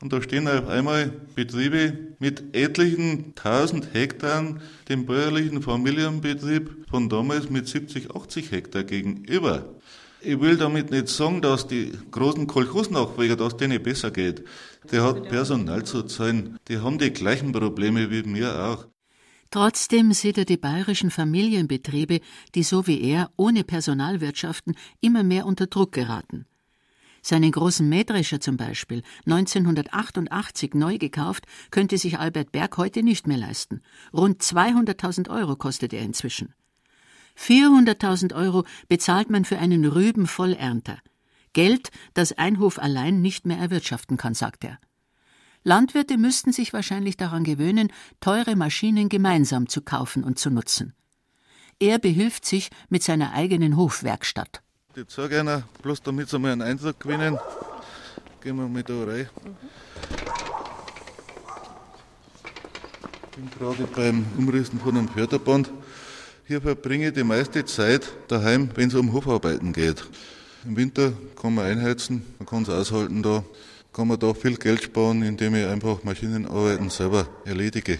[0.00, 4.54] Und da stehen auf einmal Betriebe mit etlichen tausend Hektar
[4.88, 9.74] dem bäuerlichen Familienbetrieb von damals mit 70, 80 Hektar gegenüber.
[10.20, 14.44] Ich will damit nicht sagen, dass die großen Kolchosnachfolger, dass denen besser geht.
[14.90, 16.58] Der hat Personal zu zahlen.
[16.68, 18.86] Die haben die gleichen Probleme wie mir auch.
[19.50, 22.20] Trotzdem sieht er die bayerischen Familienbetriebe,
[22.54, 26.46] die so wie er ohne Personalwirtschaften immer mehr unter Druck geraten.
[27.22, 33.38] Seinen großen Mähdrescher zum Beispiel, 1988 neu gekauft, könnte sich Albert Berg heute nicht mehr
[33.38, 33.82] leisten.
[34.12, 36.54] Rund 200.000 Euro kostet er inzwischen.
[37.38, 40.98] 400.000 Euro bezahlt man für einen Rübenvollernter.
[41.52, 44.78] Geld, das ein Hof allein nicht mehr erwirtschaften kann, sagt er.
[45.64, 50.94] Landwirte müssten sich wahrscheinlich daran gewöhnen, teure Maschinen gemeinsam zu kaufen und zu nutzen.
[51.80, 54.62] Er behilft sich mit seiner eigenen Hofwerkstatt.
[54.96, 57.38] Ich zeige einer, bloß damit sie mal einen Eindruck gewinnen.
[58.40, 59.28] Gehen wir mal da rein.
[63.30, 65.70] Ich bin gerade beim Umrissen von einem Förderband.
[66.48, 70.02] Hier verbringe ich die meiste Zeit daheim, wenn es um Hofarbeiten geht.
[70.64, 73.44] Im Winter kann man einheizen, man kann es aushalten da,
[73.92, 77.98] kann man da viel Geld sparen, indem ich einfach Maschinenarbeiten selber erledige.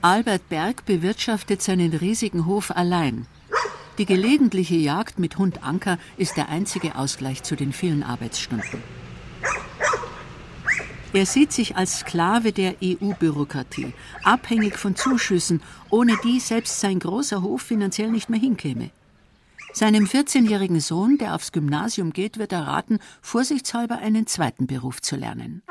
[0.00, 3.26] Albert Berg bewirtschaftet seinen riesigen Hof allein.
[3.98, 8.80] Die gelegentliche Jagd mit Hund Anker ist der einzige Ausgleich zu den vielen Arbeitsstunden.
[11.14, 17.40] Er sieht sich als Sklave der EU-Bürokratie, abhängig von Zuschüssen, ohne die selbst sein großer
[17.40, 18.90] Hof finanziell nicht mehr hinkäme.
[19.72, 25.14] Seinem 14-jährigen Sohn, der aufs Gymnasium geht, wird er raten, vorsichtshalber einen zweiten Beruf zu
[25.14, 25.62] lernen.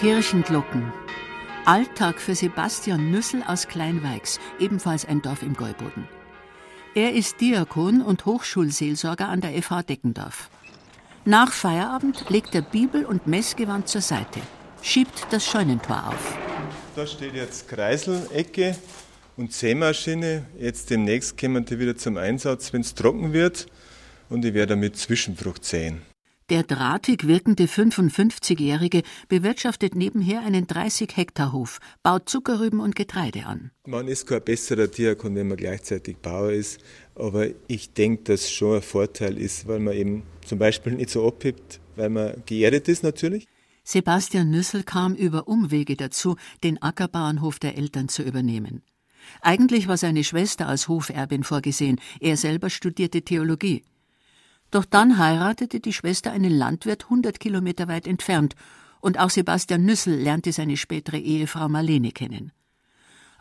[0.00, 0.90] Kirchenglocken.
[1.66, 6.08] Alltag für Sebastian Nüssel aus Kleinweigs, ebenfalls ein Dorf im Gäuboden.
[6.94, 10.48] Er ist Diakon und Hochschulseelsorger an der FH Deckendorf.
[11.26, 14.40] Nach Feierabend legt er Bibel und Messgewand zur Seite,
[14.80, 16.38] schiebt das Scheunentor auf.
[16.96, 18.78] Da steht jetzt Kreiselecke
[19.36, 20.46] und Sämaschine.
[20.58, 23.66] Jetzt demnächst kommen die wieder zum Einsatz, wenn es trocken wird.
[24.30, 26.00] Und ich werde damit Zwischenfrucht säen.
[26.50, 33.70] Der drahtig wirkende 55-Jährige bewirtschaftet nebenher einen 30-Hektar-Hof, baut Zuckerrüben und Getreide an.
[33.86, 36.80] Man ist kein besserer Diakon, wenn man gleichzeitig Bauer ist,
[37.14, 41.24] aber ich denke, dass schon ein Vorteil ist, weil man eben zum Beispiel nicht so
[41.24, 43.46] abhebt, weil man geerdet ist natürlich.
[43.84, 46.34] Sebastian Nüssel kam über Umwege dazu,
[46.64, 48.82] den Ackerbauernhof der Eltern zu übernehmen.
[49.40, 53.84] Eigentlich war seine Schwester als Hoferbin vorgesehen, er selber studierte Theologie.
[54.70, 58.54] Doch dann heiratete die Schwester einen Landwirt 100 Kilometer weit entfernt
[59.00, 62.52] und auch Sebastian Nüssel lernte seine spätere Ehefrau Marlene kennen.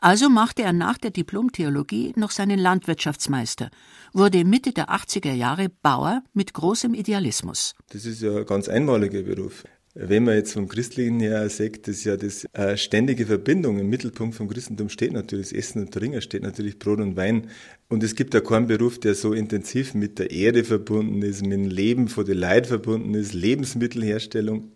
[0.01, 3.69] Also machte er nach der Diplom-Theologie noch seinen Landwirtschaftsmeister,
[4.13, 7.75] wurde Mitte der 80er Jahre Bauer mit großem Idealismus.
[7.89, 9.65] Das ist ja ein ganz einmaliger Beruf.
[9.95, 14.35] Wenn man jetzt vom Christlichen her sagt, dass ja das äh, ständige Verbindung im Mittelpunkt
[14.35, 17.49] vom Christentum steht natürlich, das Essen und Trinken steht natürlich Brot und Wein.
[17.87, 21.53] Und es gibt ja keinen Beruf, der so intensiv mit der Erde verbunden ist, mit
[21.53, 24.71] dem Leben vor den Leid verbunden ist, Lebensmittelherstellung.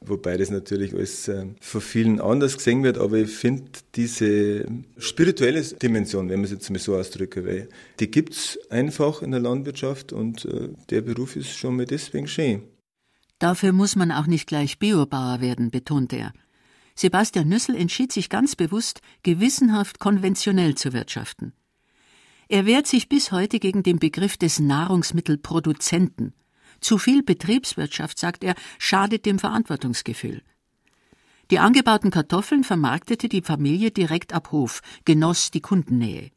[0.00, 3.64] Wobei das natürlich alles äh, von vielen anders gesehen wird, aber ich finde
[3.94, 4.64] diese
[4.96, 7.68] spirituelle Dimension, wenn man es jetzt mal so ausdrücken will,
[8.00, 12.26] die gibt es einfach in der Landwirtschaft und äh, der Beruf ist schon mal deswegen
[12.26, 12.62] schön.
[13.38, 16.32] Dafür muss man auch nicht gleich Biobauer werden, betont er.
[16.94, 21.52] Sebastian Nüssel entschied sich ganz bewusst, gewissenhaft konventionell zu wirtschaften.
[22.48, 26.32] Er wehrt sich bis heute gegen den Begriff des Nahrungsmittelproduzenten.
[26.80, 30.42] Zu viel Betriebswirtschaft, sagt er, schadet dem Verantwortungsgefühl.
[31.50, 36.30] Die angebauten Kartoffeln vermarktete die Familie direkt ab Hof, genoss die Kundennähe.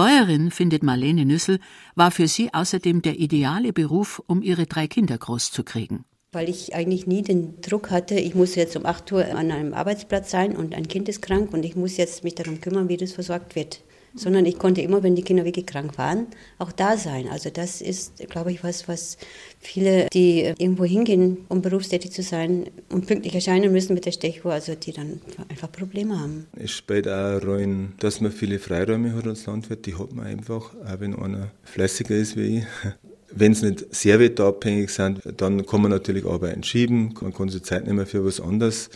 [0.00, 1.58] Bäuerin, findet Marlene Nüssel,
[1.94, 6.06] war für sie außerdem der ideale Beruf, um ihre drei Kinder großzukriegen.
[6.32, 9.74] Weil ich eigentlich nie den Druck hatte, ich muss jetzt um 8 Uhr an einem
[9.74, 12.96] Arbeitsplatz sein und ein Kind ist krank und ich muss jetzt mich darum kümmern, wie
[12.96, 13.82] das versorgt wird
[14.14, 16.26] sondern ich konnte immer, wenn die Kinder wirklich krank waren,
[16.58, 17.28] auch da sein.
[17.28, 19.18] Also das ist, glaube ich, was, was
[19.58, 24.52] viele, die irgendwo hingehen, um berufstätig zu sein und pünktlich erscheinen müssen mit der Stechuhr,
[24.52, 26.46] also die dann einfach Probleme haben.
[26.56, 30.74] Es spielt auch rein, dass man viele Freiräume hat als Landwirt, die hat man einfach,
[30.74, 32.64] auch wenn einer fleißiger ist wie ich.
[33.32, 37.62] Wenn es nicht sehr wetterabhängig sind, dann kann man natürlich Arbeiten schieben, man kann sich
[37.62, 38.90] Zeit nehmen für was anderes.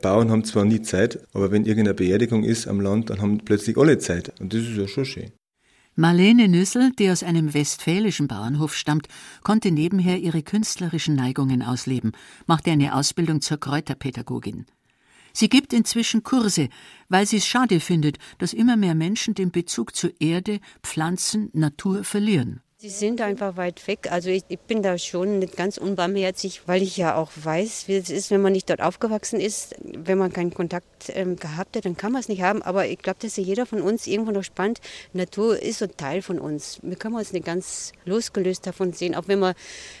[0.00, 3.76] Bauern haben zwar nie Zeit, aber wenn irgendeine Beerdigung ist am Land, dann haben plötzlich
[3.76, 4.32] alle Zeit.
[4.40, 5.32] Und das ist ja schon schön.
[5.96, 9.08] Marlene Nüssel, die aus einem westfälischen Bauernhof stammt,
[9.42, 12.12] konnte nebenher ihre künstlerischen Neigungen ausleben,
[12.46, 14.66] machte eine Ausbildung zur Kräuterpädagogin.
[15.32, 16.68] Sie gibt inzwischen Kurse,
[17.08, 22.04] weil sie es schade findet, dass immer mehr Menschen den Bezug zu Erde, Pflanzen, Natur
[22.04, 22.60] verlieren.
[22.82, 24.10] Sie sind einfach weit weg.
[24.10, 27.96] Also ich, ich, bin da schon nicht ganz unbarmherzig, weil ich ja auch weiß, wie
[27.96, 29.74] es ist, wenn man nicht dort aufgewachsen ist.
[29.82, 32.62] Wenn man keinen Kontakt ähm, gehabt hat, dann kann man es nicht haben.
[32.62, 34.80] Aber ich glaube, dass ja jeder von uns irgendwo noch spannt.
[35.12, 36.78] Natur ist so Teil von uns.
[36.80, 39.14] Wir können uns nicht ganz losgelöst davon sehen.
[39.14, 39.54] Auch wenn man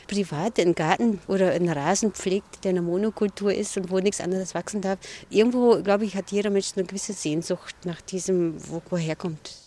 [0.08, 4.54] privat einen Garten oder einen Rasen pflegt, der eine Monokultur ist und wo nichts anderes
[4.54, 4.98] wachsen darf.
[5.28, 9.59] Irgendwo, glaube ich, hat jeder Mensch eine gewisse Sehnsucht nach diesem, wo, woher kommt.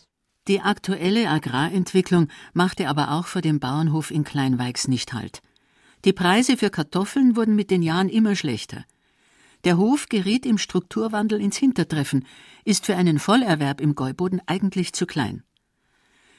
[0.50, 5.42] Die aktuelle Agrarentwicklung machte aber auch vor dem Bauernhof in Kleinweigs nicht Halt.
[6.04, 8.84] Die Preise für Kartoffeln wurden mit den Jahren immer schlechter.
[9.64, 12.26] Der Hof geriet im Strukturwandel ins Hintertreffen,
[12.66, 15.44] ist für einen Vollerwerb im Gäuboden eigentlich zu klein.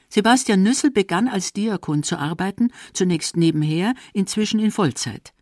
[0.09, 5.33] Sebastian Nüssel begann als Diakon zu arbeiten, zunächst nebenher, inzwischen in Vollzeit.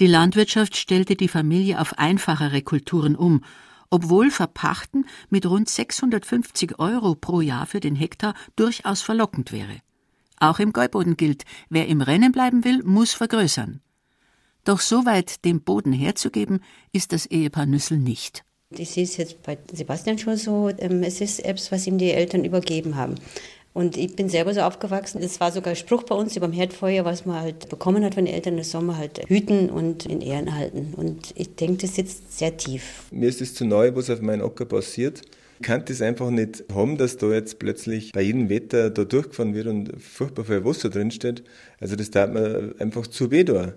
[0.00, 3.42] Die Landwirtschaft stellte die Familie auf einfachere Kulturen um
[3.92, 9.76] obwohl Verpachten mit rund 650 Euro pro Jahr für den Hektar durchaus verlockend wäre.
[10.40, 13.80] Auch im Gäuboden gilt, wer im Rennen bleiben will, muss vergrößern.
[14.64, 16.60] Doch so weit den Boden herzugeben,
[16.92, 18.44] ist das Ehepaar Nüssel nicht.
[18.70, 22.12] Ich sehe es jetzt bei Sebastian schon so, ähm, es ist etwas, was ihm die
[22.12, 23.16] Eltern übergeben haben.
[23.74, 25.22] Und ich bin selber so aufgewachsen.
[25.22, 28.26] Es war sogar Spruch bei uns über dem Herdfeuer, was man halt bekommen hat von
[28.26, 30.92] den Eltern, das soll man halt hüten und in Ehren halten.
[30.94, 33.04] Und ich denke, das sitzt sehr tief.
[33.10, 35.22] Mir ist es zu neu, was auf meinem Acker passiert.
[35.58, 39.54] Ich kann das einfach nicht haben, dass da jetzt plötzlich bei jedem Wetter da durchgefahren
[39.54, 41.42] wird und furchtbar viel Wasser drinsteht.
[41.80, 43.72] Also das tat mir einfach zu weh da.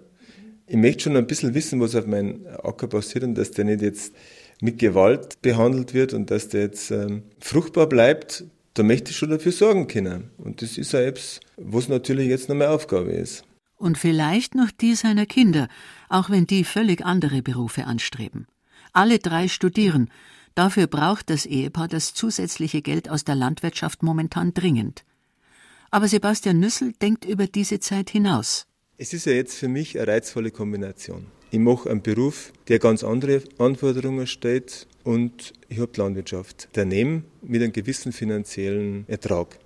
[0.68, 3.82] Ich möchte schon ein bisschen wissen, was auf meinem Acker passiert und dass der nicht
[3.82, 4.14] jetzt
[4.62, 9.30] mit Gewalt behandelt wird und dass der jetzt ähm, fruchtbar bleibt, da möchte ich schon
[9.30, 10.30] dafür sorgen können.
[10.38, 13.44] Und das ist ja etwas, was natürlich jetzt noch meine Aufgabe ist.
[13.78, 15.68] Und vielleicht noch die seiner Kinder,
[16.10, 18.48] auch wenn die völlig andere Berufe anstreben.
[18.94, 20.10] Alle drei studieren.
[20.56, 25.04] Dafür braucht das Ehepaar das zusätzliche Geld aus der Landwirtschaft momentan dringend.
[25.92, 28.68] Aber Sebastian Nüssel denkt über diese Zeit hinaus.
[28.98, 31.28] Es ist ja jetzt für mich eine reizvolle Kombination.
[31.56, 37.62] Ich mache einen Beruf, der ganz andere Anforderungen stellt und ich habe Landwirtschaft daneben mit
[37.64, 39.58] einem gewissen finanziellen Ertrag.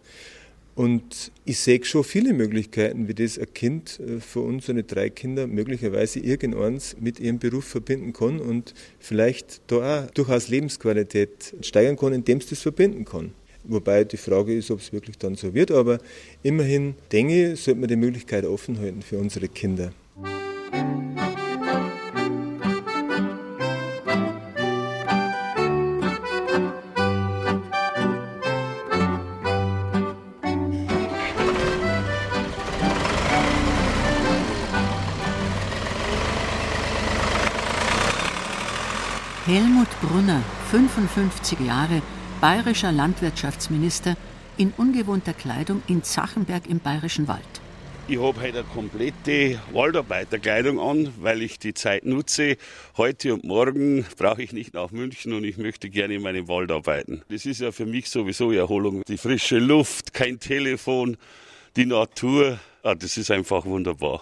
[0.75, 5.47] Und ich sehe schon viele Möglichkeiten, wie das ein Kind äh, für unsere drei Kinder
[5.47, 12.13] möglicherweise irgendwanns mit ihrem Beruf verbinden kann und vielleicht da auch durchaus Lebensqualität steigern kann,
[12.13, 13.33] indem es das verbinden kann.
[13.63, 15.97] Wobei die Frage ist, ob es wirklich dann so wird, aber
[16.43, 19.91] immerhin denke ich, sollte man die Möglichkeit offen halten für unsere Kinder.
[39.49, 42.03] Helmut Brunner, 55 Jahre,
[42.39, 44.15] bayerischer Landwirtschaftsminister,
[44.57, 47.41] in ungewohnter Kleidung in Zachenberg im Bayerischen Wald.
[48.07, 52.57] Ich habe heute eine komplette Waldarbeiterkleidung an, weil ich die Zeit nutze.
[52.95, 56.71] Heute und morgen brauche ich nicht nach München und ich möchte gerne in meinem Wald
[56.71, 57.23] arbeiten.
[57.29, 59.01] Das ist ja für mich sowieso Erholung.
[59.07, 61.17] Die frische Luft, kein Telefon,
[61.75, 64.21] die Natur, ah, das ist einfach wunderbar.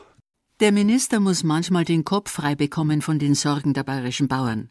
[0.62, 4.70] Der Minister muss manchmal den Kopf frei bekommen von den Sorgen der bayerischen Bauern.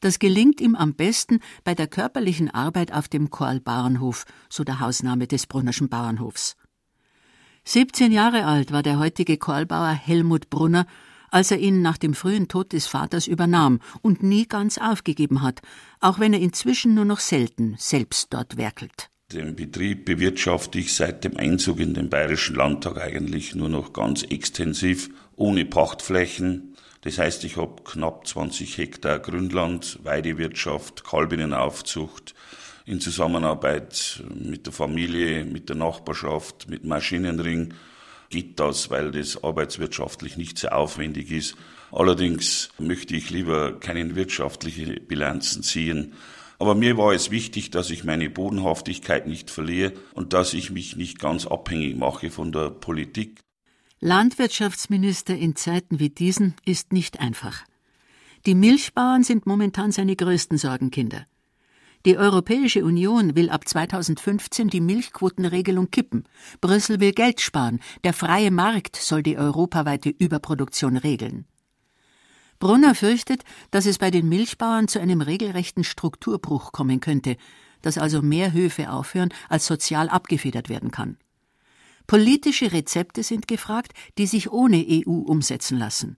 [0.00, 5.26] Das gelingt ihm am besten bei der körperlichen Arbeit auf dem Korlbauernhof, so der Hausname
[5.26, 6.56] des Brunnerschen Bauernhofs.
[7.64, 10.86] 17 Jahre alt war der heutige Korlbauer Helmut Brunner,
[11.30, 15.62] als er ihn nach dem frühen Tod des Vaters übernahm und nie ganz aufgegeben hat,
[16.00, 19.10] auch wenn er inzwischen nur noch selten selbst dort werkelt.
[19.32, 24.22] Den Betrieb bewirtschafte ich seit dem Einzug in den Bayerischen Landtag eigentlich nur noch ganz
[24.22, 26.73] extensiv, ohne Pachtflächen.
[27.04, 32.34] Das heißt, ich habe knapp 20 Hektar Grünland, Weidewirtschaft, Kalbinnenaufzucht,
[32.86, 37.74] in Zusammenarbeit mit der Familie, mit der Nachbarschaft, mit Maschinenring
[38.30, 41.56] geht das, weil das arbeitswirtschaftlich nicht sehr aufwendig ist.
[41.92, 46.14] Allerdings möchte ich lieber keine wirtschaftliche Bilanzen ziehen.
[46.58, 50.96] Aber mir war es wichtig, dass ich meine Bodenhaftigkeit nicht verliere und dass ich mich
[50.96, 53.43] nicht ganz abhängig mache von der Politik.
[54.06, 57.64] Landwirtschaftsminister in Zeiten wie diesen ist nicht einfach.
[58.44, 61.24] Die Milchbauern sind momentan seine größten Sorgenkinder.
[62.04, 66.24] Die Europäische Union will ab 2015 die Milchquotenregelung kippen.
[66.60, 67.80] Brüssel will Geld sparen.
[68.04, 71.46] Der freie Markt soll die europaweite Überproduktion regeln.
[72.58, 77.38] Brunner fürchtet, dass es bei den Milchbauern zu einem regelrechten Strukturbruch kommen könnte,
[77.80, 81.16] dass also mehr Höfe aufhören, als sozial abgefedert werden kann.
[82.06, 86.16] Politische Rezepte sind gefragt, die sich ohne EU umsetzen lassen.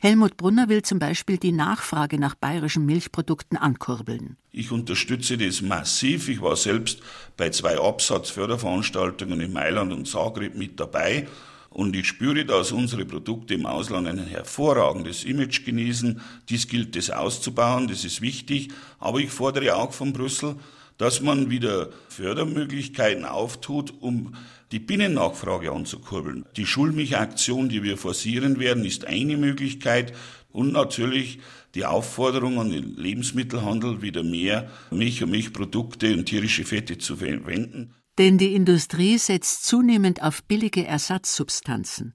[0.00, 4.36] Helmut Brunner will zum Beispiel die Nachfrage nach bayerischen Milchprodukten ankurbeln.
[4.52, 6.28] Ich unterstütze das massiv.
[6.28, 7.00] Ich war selbst
[7.36, 11.26] bei zwei Absatzförderveranstaltungen in Mailand und Zagreb mit dabei.
[11.70, 16.20] Und ich spüre, dass unsere Produkte im Ausland ein hervorragendes Image genießen.
[16.48, 18.68] Dies gilt es auszubauen, das ist wichtig.
[18.98, 20.56] Aber ich fordere auch von Brüssel,
[20.98, 24.34] dass man wieder Fördermöglichkeiten auftut, um
[24.72, 26.44] die Binnennachfrage anzukurbeln.
[26.56, 30.12] Die Schulmilchaktion, die wir forcieren werden, ist eine Möglichkeit
[30.50, 31.38] und natürlich
[31.74, 37.94] die Aufforderung an den Lebensmittelhandel, wieder mehr Milch und Milchprodukte und tierische Fette zu verwenden.
[38.18, 42.14] Denn die Industrie setzt zunehmend auf billige Ersatzsubstanzen.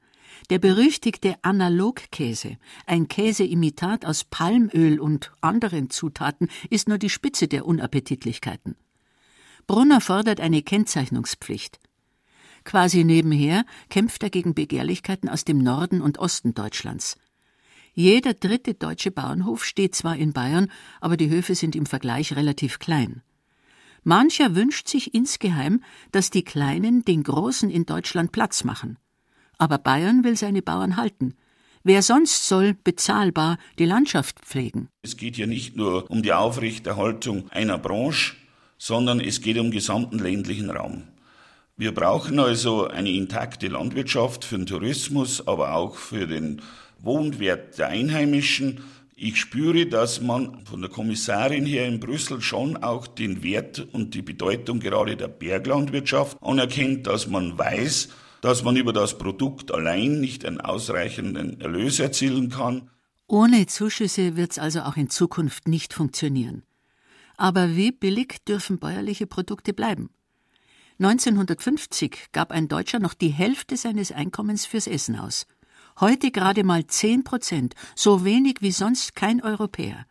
[0.53, 7.65] Der berüchtigte Analogkäse, ein Käseimitat aus Palmöl und anderen Zutaten, ist nur die Spitze der
[7.65, 8.75] Unappetitlichkeiten.
[9.65, 11.79] Brunner fordert eine Kennzeichnungspflicht.
[12.65, 17.17] Quasi nebenher kämpft er gegen Begehrlichkeiten aus dem Norden und Osten Deutschlands.
[17.95, 22.77] Jeder dritte deutsche Bauernhof steht zwar in Bayern, aber die Höfe sind im Vergleich relativ
[22.77, 23.23] klein.
[24.03, 28.99] Mancher wünscht sich insgeheim, dass die Kleinen den Großen in Deutschland Platz machen.
[29.57, 31.35] Aber Bayern will seine Bauern halten.
[31.83, 34.87] Wer sonst soll bezahlbar die Landschaft pflegen?
[35.01, 38.35] Es geht ja nicht nur um die Aufrechterhaltung einer Branche,
[38.77, 41.03] sondern es geht um den gesamten ländlichen Raum.
[41.75, 46.61] Wir brauchen also eine intakte Landwirtschaft für den Tourismus, aber auch für den
[46.99, 48.81] Wohnwert der Einheimischen.
[49.15, 54.13] Ich spüre, dass man von der Kommissarin her in Brüssel schon auch den Wert und
[54.13, 58.09] die Bedeutung gerade der Berglandwirtschaft anerkennt, dass man weiß,
[58.43, 62.89] dass man über das Produkt allein nicht einen ausreichenden Erlös erzielen kann.
[63.25, 66.63] Ohne Zuschüsse wird es also auch in Zukunft nicht funktionieren.
[67.37, 70.09] Aber wie billig dürfen bäuerliche Produkte bleiben?
[70.99, 75.47] 1950 gab ein Deutscher noch die Hälfte seines Einkommens fürs Essen aus.
[76.01, 80.05] Heute gerade mal 10 Prozent, so wenig wie sonst kein Europäer.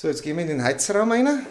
[0.00, 1.44] So, jetzt gehen wir in den Heizraum rein,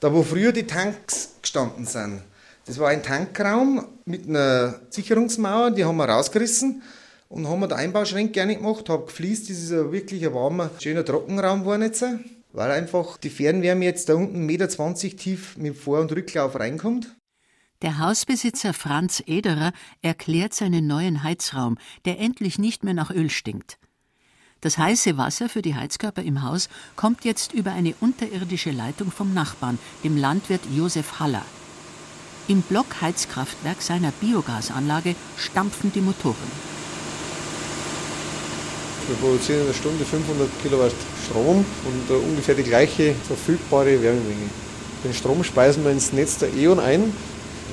[0.00, 2.20] da wo früher die Tanks gestanden sind.
[2.64, 6.82] Das war ein Tankraum mit einer Sicherungsmauer, die haben wir rausgerissen
[7.28, 10.70] und haben wir den Einbauschränk gerne gemacht, habe gefliest, das ist ein wirklich ein warmer,
[10.80, 12.04] schöner Trockenraum geworden jetzt,
[12.52, 17.14] weil einfach die Fernwärme jetzt da unten 1,20 Meter tief mit Vor- und Rücklauf reinkommt.
[17.82, 23.78] Der Hausbesitzer Franz Ederer erklärt seinen neuen Heizraum, der endlich nicht mehr nach Öl stinkt.
[24.62, 29.34] Das heiße Wasser für die Heizkörper im Haus kommt jetzt über eine unterirdische Leitung vom
[29.34, 31.44] Nachbarn, dem Landwirt Josef Haller.
[32.46, 36.36] Im Blockheizkraftwerk seiner Biogasanlage stampfen die Motoren.
[39.08, 40.94] Wir produzieren in der Stunde 500 Kilowatt
[41.24, 44.48] Strom und uh, ungefähr die gleiche verfügbare Wärmemenge.
[45.02, 47.12] Den Strom speisen wir ins Netz der E.ON ein.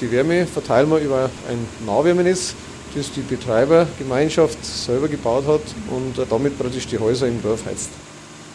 [0.01, 2.55] Die Wärme verteilen wir über ein Nahwärmenetz,
[2.95, 7.89] das die Betreibergemeinschaft selber gebaut hat und damit praktisch die Häuser im Dorf heizt.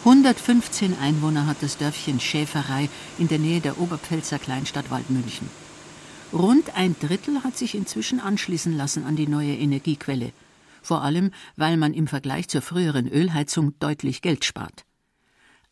[0.05, 5.49] 115 Einwohner hat das Dörfchen Schäferei in der Nähe der Oberpfälzer Kleinstadt Waldmünchen.
[6.31, 10.31] Rund ein Drittel hat sich inzwischen anschließen lassen an die neue Energiequelle,
[10.83, 14.85] vor allem weil man im Vergleich zur früheren Ölheizung deutlich Geld spart.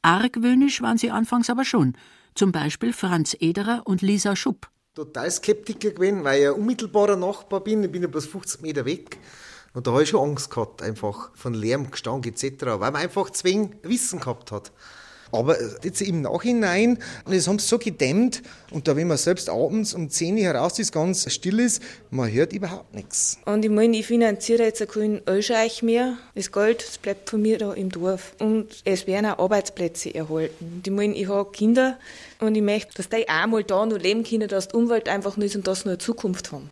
[0.01, 1.93] Argwöhnisch waren sie anfangs aber schon,
[2.33, 4.69] zum Beispiel Franz Ederer und Lisa Schupp.
[4.95, 8.85] Total Skeptiker gewesen, weil ich ein unmittelbarer Nachbar bin, ich bin ja bloß 50 Meter
[8.85, 9.17] weg.
[9.73, 13.31] Und da habe ich schon Angst gehabt, einfach von Lärm, Gestank etc., weil man einfach
[13.31, 14.71] zwing Wissen gehabt hat.
[15.33, 19.93] Aber jetzt im Nachhinein, das haben sie so gedämmt und da, wenn man selbst abends
[19.95, 21.81] um 10 Uhr heraus ist, ganz still ist,
[22.11, 23.39] man hört überhaupt nichts.
[23.45, 26.17] Und ich meine, ich finanziere jetzt keinen Ölscheich mehr.
[26.35, 28.35] Das Geld das bleibt von mir da im Dorf.
[28.39, 30.73] Und es werden auch Arbeitsplätze erhalten.
[30.75, 31.97] Und ich meine, ich habe Kinder
[32.39, 35.35] und ich möchte, dass die auch mal da noch leben können, dass die Umwelt einfach
[35.35, 36.69] nicht und dass sie noch eine Zukunft haben.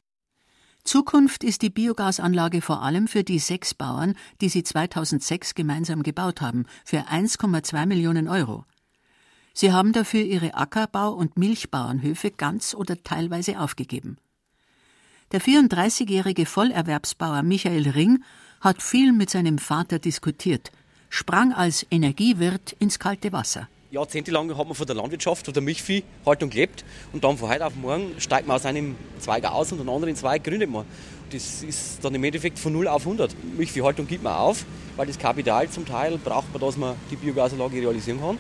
[0.83, 6.41] Zukunft ist die Biogasanlage vor allem für die sechs Bauern, die sie 2006 gemeinsam gebaut
[6.41, 8.65] haben, für 1,2 Millionen Euro.
[9.53, 14.17] Sie haben dafür ihre Ackerbau- und Milchbauernhöfe ganz oder teilweise aufgegeben.
[15.31, 18.23] Der 34-jährige Vollerwerbsbauer Michael Ring
[18.59, 20.71] hat viel mit seinem Vater diskutiert,
[21.09, 23.67] sprang als Energiewirt ins kalte Wasser.
[23.91, 28.15] Jahrzehntelang hat man von der Landwirtschaft oder Milchviehhaltung gelebt und dann von heute auf morgen
[28.19, 30.85] steigt man aus einem Zweig aus und einen anderen Zweig gründet man.
[31.29, 33.35] Das ist dann im Endeffekt von 0 auf 100.
[33.57, 34.65] Milchviehhaltung gibt man auf,
[34.95, 38.39] weil das Kapital zum Teil braucht man, dass man die Biogasanlage realisieren kann.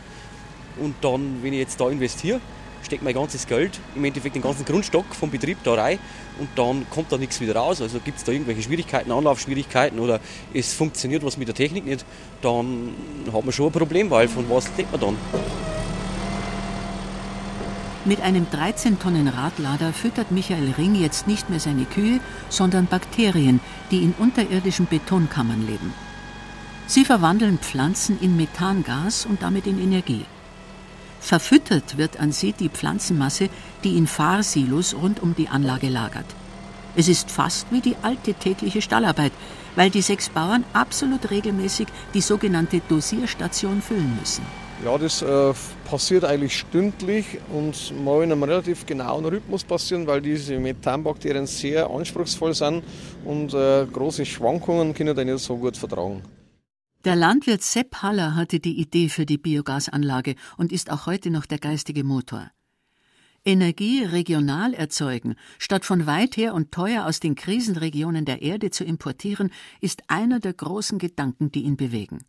[0.79, 2.39] Und dann, wenn ich jetzt da investiere,
[2.85, 5.99] steckt mein ganzes Geld, im Endeffekt den ganzen Grundstock vom Betrieb da rein
[6.39, 7.81] und dann kommt da nichts wieder raus.
[7.81, 10.19] Also gibt es da irgendwelche Schwierigkeiten, Anlaufschwierigkeiten oder
[10.53, 12.05] es funktioniert was mit der Technik nicht,
[12.41, 12.89] dann
[13.31, 15.17] hat man schon ein Problem, weil von was lebt man dann?
[18.03, 22.19] Mit einem 13 Tonnen Radlader füttert Michael Ring jetzt nicht mehr seine Kühe,
[22.49, 23.59] sondern Bakterien,
[23.91, 25.93] die in unterirdischen Betonkammern leben.
[26.87, 30.25] Sie verwandeln Pflanzen in Methangas und damit in Energie.
[31.21, 33.49] Verfüttert wird an sie die Pflanzenmasse,
[33.83, 36.25] die in Fahrsilos rund um die Anlage lagert.
[36.95, 39.31] Es ist fast wie die alte tägliche Stallarbeit,
[39.75, 44.43] weil die sechs Bauern absolut regelmäßig die sogenannte Dosierstation füllen müssen.
[44.83, 45.53] Ja, das äh,
[45.85, 51.87] passiert eigentlich stündlich und mal in einem relativ genauen Rhythmus passieren, weil diese Methanbakterien sehr
[51.87, 52.83] anspruchsvoll sind
[53.23, 56.23] und äh, große Schwankungen können die nicht so gut vertragen.
[57.03, 61.47] Der Landwirt Sepp Haller hatte die Idee für die Biogasanlage und ist auch heute noch
[61.47, 62.51] der geistige Motor.
[63.43, 68.83] Energie regional erzeugen, statt von weit her und teuer aus den Krisenregionen der Erde zu
[68.83, 69.49] importieren,
[69.79, 72.19] ist einer der großen Gedanken, die ihn bewegen.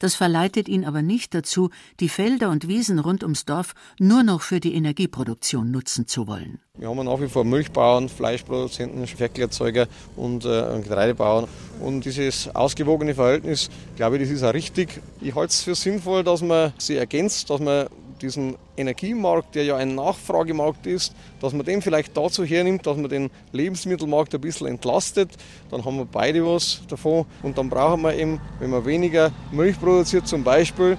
[0.00, 1.70] Das verleitet ihn aber nicht dazu,
[2.00, 6.58] die Felder und Wiesen rund ums Dorf nur noch für die Energieproduktion nutzen zu wollen.
[6.78, 9.86] Wir haben nach wie vor Milchbauern, Fleischproduzenten, Ferkelerzeuger
[10.16, 11.46] und äh, Getreidebauern.
[11.80, 15.02] Und dieses ausgewogene Verhältnis, glaube ich, das ist auch richtig.
[15.20, 17.88] Ich halte es für sinnvoll, dass man sie ergänzt, dass man
[18.22, 23.08] diesen Energiemarkt, der ja ein Nachfragemarkt ist, dass man den vielleicht dazu hernimmt, dass man
[23.08, 25.30] den Lebensmittelmarkt ein bisschen entlastet.
[25.70, 27.26] Dann haben wir beide was davon.
[27.42, 30.96] Und dann brauchen wir eben, wenn man weniger Milch produziert zum Beispiel,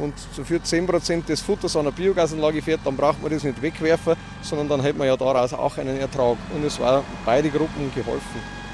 [0.00, 0.14] und
[0.44, 4.68] für 10% des Futters an einer Biogasanlage fährt, dann braucht man das nicht wegwerfen, sondern
[4.68, 6.36] dann hätte man ja daraus auch einen Ertrag.
[6.54, 8.65] Und es war beide Gruppen geholfen.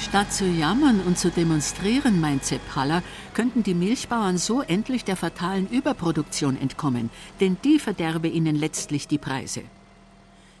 [0.00, 3.02] Statt zu jammern und zu demonstrieren, meint Sepp Haller,
[3.34, 9.18] könnten die Milchbauern so endlich der fatalen Überproduktion entkommen, denn die verderbe ihnen letztlich die
[9.18, 9.62] Preise.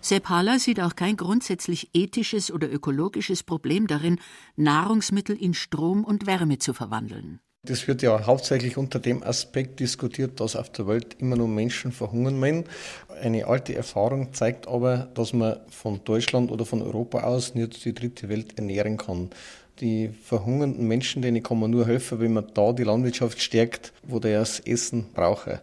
[0.02, 4.20] Sepp Haller sieht auch kein grundsätzlich ethisches oder ökologisches Problem darin,
[4.56, 7.40] Nahrungsmittel in Strom und Wärme zu verwandeln.
[7.62, 11.92] Das wird ja hauptsächlich unter dem Aspekt diskutiert, dass auf der Welt immer nur Menschen
[11.92, 12.64] verhungern müssen.
[13.20, 17.92] Eine alte Erfahrung zeigt aber, dass man von Deutschland oder von Europa aus nicht die
[17.92, 19.28] dritte Welt ernähren kann.
[19.80, 24.20] Die verhungernden Menschen, denen kann man nur helfen, wenn man da die Landwirtschaft stärkt, wo
[24.20, 25.60] der das Essen braucht.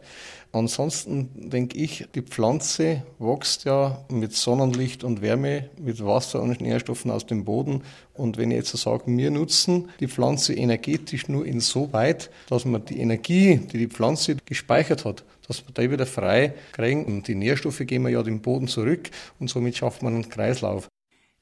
[0.57, 7.11] Ansonsten denke ich, die Pflanze wächst ja mit Sonnenlicht und Wärme, mit Wasser und Nährstoffen
[7.11, 7.83] aus dem Boden.
[8.13, 12.85] Und wenn ich jetzt so sage, wir nutzen die Pflanze energetisch nur insoweit, dass man
[12.85, 17.05] die Energie, die die Pflanze gespeichert hat, dass wir da wieder frei kriegen.
[17.05, 20.89] Und die Nährstoffe gehen wir ja dem Boden zurück und somit schafft man einen Kreislauf.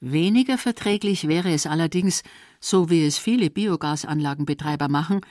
[0.02, 2.22] Weniger verträglich wäre es allerdings,
[2.60, 5.22] so wie es viele Biogasanlagenbetreiber machen,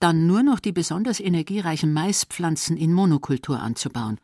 [0.00, 4.18] dann nur noch die besonders energiereichen Maispflanzen in Monokultur anzubauen.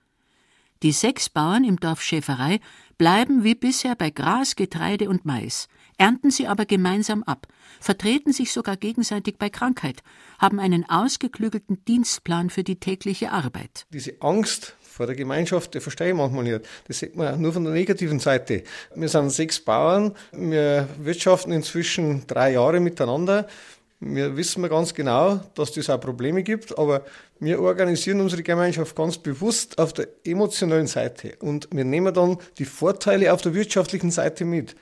[0.82, 2.58] Die sechs Bauern im Dorf Schäferei
[2.96, 5.68] bleiben wie bisher bei Gras, Getreide und Mais,
[5.98, 7.46] ernten sie aber gemeinsam ab,
[7.80, 10.02] vertreten sich sogar gegenseitig bei Krankheit,
[10.38, 13.86] haben einen ausgeklügelten Dienstplan für die tägliche Arbeit.
[13.92, 16.60] Diese Angst vor der Gemeinschaft, die verstehe ich manchmal nicht.
[16.88, 18.64] Das sieht man nur von der negativen Seite.
[18.94, 23.46] Wir sind sechs Bauern, wir wirtschaften inzwischen drei Jahre miteinander.
[24.02, 27.04] Wir wissen ganz genau, dass das auch Probleme gibt, aber
[27.38, 32.64] wir organisieren unsere Gemeinschaft ganz bewusst auf der emotionalen Seite und wir nehmen dann die
[32.64, 34.74] Vorteile auf der wirtschaftlichen Seite mit.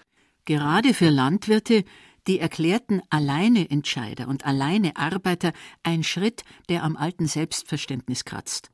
[0.45, 1.85] Gerade für Landwirte,
[2.29, 5.53] die erklärten Alleineentscheider und Alleinearbeiter
[5.83, 8.71] ein Schritt, der am alten Selbstverständnis kratzt.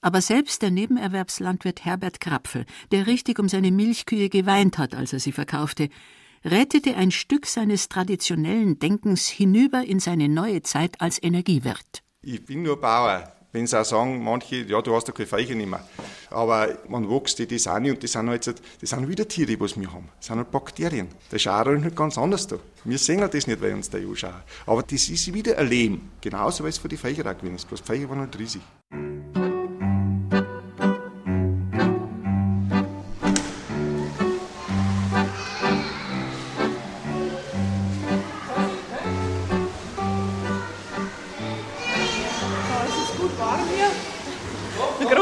[0.00, 5.20] Aber selbst der Nebenerwerbslandwirt Herbert Krapfel, der richtig um seine Milchkühe geweint hat, als er
[5.20, 5.88] sie verkaufte,
[6.44, 12.02] rettete ein Stück seines traditionellen Denkens hinüber in seine neue Zeit als Energiewirt.
[12.22, 13.32] Ich bin nur Bauer.
[13.52, 15.84] Wenn sie auch sagen, manche, ja, du hast ja keine Feiche nicht mehr.
[16.30, 19.56] Aber man wächst die, das auch nicht und das sind halt, das sind wieder Tiere,
[19.56, 20.08] die wir haben.
[20.18, 21.08] Das sind halt Bakterien.
[21.32, 22.58] Der Schauer ist halt ganz anders da.
[22.84, 24.34] Wir sehen halt das nicht, weil uns der anschauen.
[24.66, 26.12] Aber das ist wieder ein Leben.
[26.20, 27.66] Genauso wie es für die Feicher auch gewesen ist.
[27.68, 28.62] Die Feicher waren halt riesig.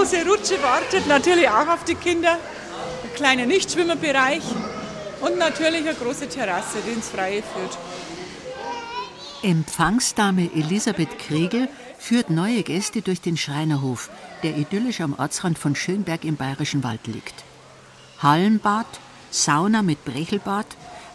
[0.09, 4.43] Große Rutsche wartet natürlich auch auf die Kinder, ein kleiner Nichtschwimmerbereich
[5.21, 7.77] und natürlich eine große Terrasse, die ins Freie führt.
[9.43, 14.09] Empfangsdame Elisabeth Kriegel führt neue Gäste durch den Schreinerhof,
[14.43, 17.45] der idyllisch am Ortsrand von Schönberg im Bayerischen Wald liegt.
[18.23, 18.87] Hallenbad,
[19.31, 20.67] Sauna mit Brechelbad,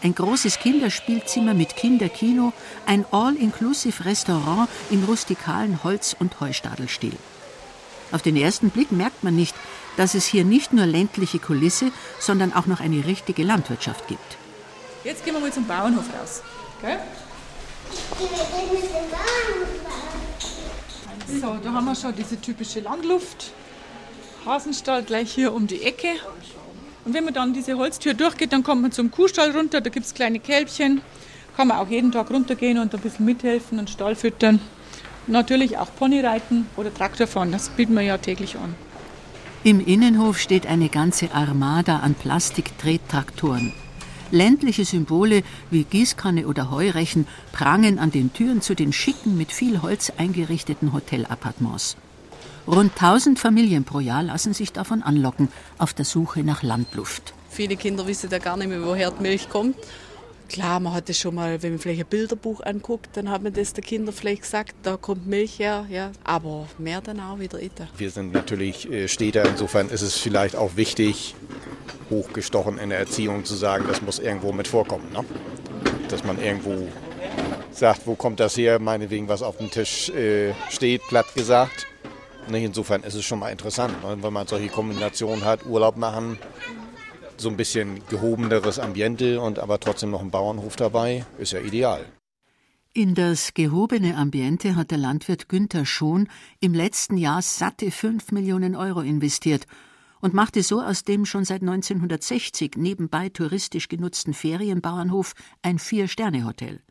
[0.04, 2.52] ein großes Kinderspielzimmer mit Kinderkino,
[2.86, 7.16] ein all-inclusive Restaurant im rustikalen Holz- und Heustadelstil.
[8.12, 9.54] Auf den ersten Blick merkt man nicht,
[9.96, 14.36] dass es hier nicht nur ländliche Kulisse, sondern auch noch eine richtige Landwirtschaft gibt.
[15.04, 16.42] Jetzt gehen wir mal zum Bauernhof raus.
[16.80, 16.96] Okay?
[21.40, 23.52] So, da haben wir schon diese typische Landluft.
[24.44, 26.08] Hasenstall gleich hier um die Ecke.
[27.04, 29.80] Und wenn man dann diese Holztür durchgeht, dann kommt man zum Kuhstall runter.
[29.80, 31.02] Da gibt es kleine Kälbchen.
[31.56, 34.60] Kann man auch jeden Tag runtergehen und ein bisschen mithelfen und Stall füttern.
[35.26, 38.74] Natürlich auch Ponyreiten oder Traktorfahren, das bieten wir ja täglich an.
[39.62, 43.72] Im Innenhof steht eine ganze Armada an Plastik-Trettraktoren.
[44.30, 49.80] Ländliche Symbole wie Gießkanne oder Heurechen prangen an den Türen zu den schicken, mit viel
[49.80, 51.96] Holz eingerichteten Hotelappartements.
[52.66, 55.48] Rund 1000 Familien pro Jahr lassen sich davon anlocken,
[55.78, 57.32] auf der Suche nach Landluft.
[57.50, 59.76] Viele Kinder wissen ja gar nicht mehr, woher die Milch kommt.
[60.48, 63.52] Klar, man hat das schon mal, wenn man vielleicht ein Bilderbuch anguckt, dann hat man
[63.52, 66.12] das den Kindern vielleicht gesagt, da kommt Milch her, ja.
[66.22, 67.72] Aber mehr dann auch wieder nicht.
[67.96, 71.34] Wir sind natürlich äh, Städter, insofern ist es vielleicht auch wichtig,
[72.10, 75.10] hochgestochen in der Erziehung zu sagen, das muss irgendwo mit vorkommen.
[75.12, 75.24] Ne?
[76.08, 76.88] Dass man irgendwo
[77.70, 81.86] sagt, wo kommt das her, meinetwegen, was auf dem Tisch äh, steht, platt gesagt.
[82.52, 84.18] Insofern ist es schon mal interessant, ne?
[84.20, 86.38] wenn man solche Kombinationen hat, Urlaub machen,
[87.36, 92.04] so ein bisschen gehobeneres Ambiente und aber trotzdem noch ein Bauernhof dabei, ist ja ideal.
[92.92, 96.28] In das gehobene Ambiente hat der Landwirt Günther Schon
[96.60, 99.66] im letzten Jahr satte 5 Millionen Euro investiert
[100.20, 106.82] und machte so aus dem schon seit 1960 nebenbei touristisch genutzten Ferienbauernhof ein Vier-Sterne-Hotel.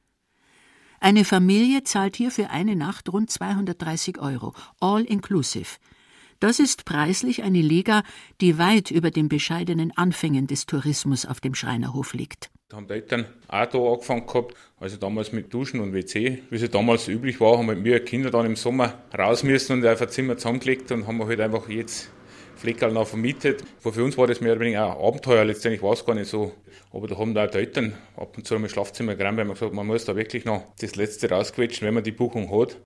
[0.99, 5.77] Eine Familie zahlt hier für eine Nacht rund 230 Euro, all inclusive–
[6.43, 8.03] das ist preislich eine Liga,
[8.41, 12.51] die weit über den bescheidenen Anfängen des Tourismus auf dem Schreinerhof liegt.
[12.67, 16.43] Da haben die Eltern auch da angefangen gehabt, also damals mit Duschen und WC.
[16.49, 19.87] Wie es damals üblich war, haben halt wir Kinder dann im Sommer raus müssen und
[19.87, 22.11] auf ein Zimmer zusammengelegt und haben halt einfach jetzt
[22.57, 23.63] Fleckerl noch vermietet.
[23.79, 26.51] für uns war das mehr oder weniger ein Abenteuer, letztendlich war es gar nicht so.
[26.91, 29.73] Aber da haben da die Eltern ab und zu im Schlafzimmer gerannt, weil man gesagt
[29.73, 32.81] man muss da wirklich noch das Letzte rausquetschen, wenn man die Buchung hat.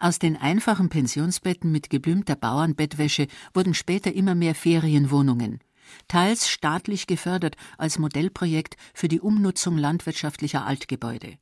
[0.00, 5.58] Aus den einfachen Pensionsbetten mit geblümter Bauernbettwäsche wurden später immer mehr Ferienwohnungen,
[6.06, 11.38] teils staatlich gefördert als Modellprojekt für die Umnutzung landwirtschaftlicher Altgebäude.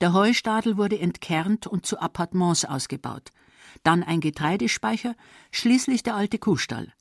[0.00, 3.30] Der Heustadel wurde entkernt und zu Appartements ausgebaut,
[3.84, 5.14] dann ein Getreidespeicher,
[5.52, 6.92] schließlich der alte Kuhstall.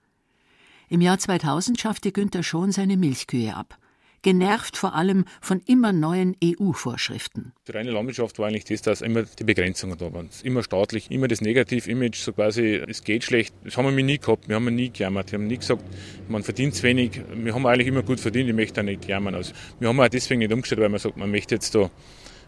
[0.89, 3.79] Im Jahr 2000 schaffte Günther Schon seine Milchkühe ab
[4.27, 7.53] genervt vor allem von immer neuen EU-Vorschriften.
[7.65, 10.27] Die reine Landwirtschaft war eigentlich das, dass immer die Begrenzungen da waren.
[10.43, 13.55] Immer staatlich, immer das Negativ-Image, so quasi, es geht schlecht.
[13.63, 15.81] Das haben wir nie gehabt, wir haben nie gejammert, wir haben nie gesagt,
[16.27, 17.21] man verdient zu wenig.
[17.35, 19.33] Wir haben eigentlich immer gut verdient, ich möchte auch nicht jammern.
[19.33, 21.89] Also, wir haben auch deswegen nicht umgestellt, weil man sagt, man möchte jetzt da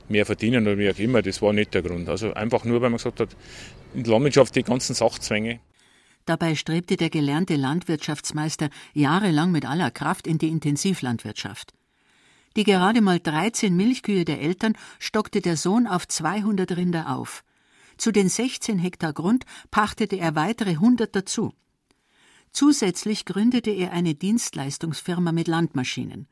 [0.09, 2.09] mehr verdienen oder wie auch immer, das war nicht der Grund.
[2.09, 3.29] Also einfach nur, weil man gesagt hat,
[3.93, 5.61] in der Landwirtschaft die ganzen Sachzwänge,
[6.29, 11.73] Dabei strebte der gelernte Landwirtschaftsmeister jahrelang mit aller Kraft in die Intensivlandwirtschaft.
[12.55, 17.43] Die gerade mal 13 Milchkühe der Eltern stockte der Sohn auf 200 Rinder auf.
[17.97, 21.51] Zu den 16 Hektar Grund pachtete er weitere 100 dazu.
[22.51, 26.27] Zusätzlich gründete er eine Dienstleistungsfirma mit Landmaschinen.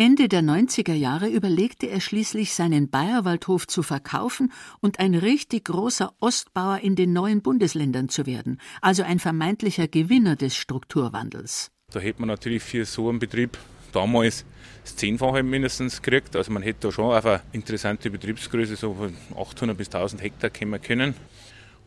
[0.00, 6.14] Ende der 90er Jahre überlegte er schließlich, seinen Bayerwaldhof zu verkaufen und ein richtig großer
[6.20, 11.72] Ostbauer in den neuen Bundesländern zu werden, also ein vermeintlicher Gewinner des Strukturwandels.
[11.92, 13.58] Da hätte man natürlich für so einen Betrieb
[13.90, 14.44] damals
[14.84, 16.36] das Zehnfache mindestens gekriegt.
[16.36, 20.50] Also man hätte da schon auf eine interessante Betriebsgröße so von 800 bis 1000 Hektar
[20.50, 21.14] kommen können.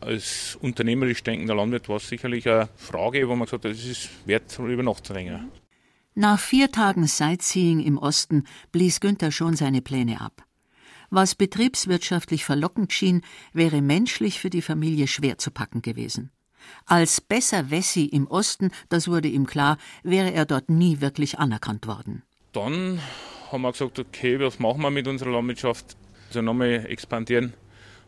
[0.00, 4.10] Als unternehmerisch denkender Landwirt war es sicherlich eine Frage, wo man gesagt hat, es ist
[4.26, 5.61] wert, darüber nachzudenken.
[6.14, 10.44] Nach vier Tagen Sightseeing im Osten blies Günther schon seine Pläne ab.
[11.08, 13.22] Was betriebswirtschaftlich verlockend schien,
[13.54, 16.30] wäre menschlich für die Familie schwer zu packen gewesen.
[16.84, 21.86] Als besser Wessi im Osten, das wurde ihm klar, wäre er dort nie wirklich anerkannt
[21.86, 22.22] worden.
[22.52, 23.00] Dann
[23.50, 25.96] haben wir gesagt, okay, was machen wir mit unserer Landwirtschaft?
[26.28, 27.54] Also nochmal expandieren.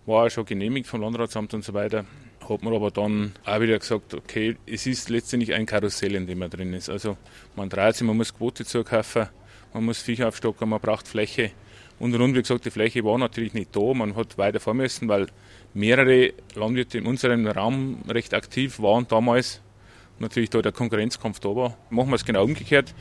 [0.04, 2.04] War ja schon genehmigt vom Landratsamt und so weiter
[2.48, 6.38] hat man aber dann auch wieder gesagt, okay, es ist letztendlich ein Karussell, in dem
[6.38, 6.88] man drin ist.
[6.88, 7.16] Also
[7.56, 9.28] man dreht sich, man muss Quote zukaufen,
[9.72, 11.50] man muss Viecher aufstocken, man braucht Fläche.
[11.98, 15.28] Und rund, wie gesagt, die Fläche war natürlich nicht da, man hat weiter müssen, weil
[15.74, 19.60] mehrere Landwirte in unserem Raum recht aktiv waren damals.
[20.18, 21.76] Natürlich da der Konkurrenzkampf da war.
[21.90, 22.94] Machen wir es genau umgekehrt.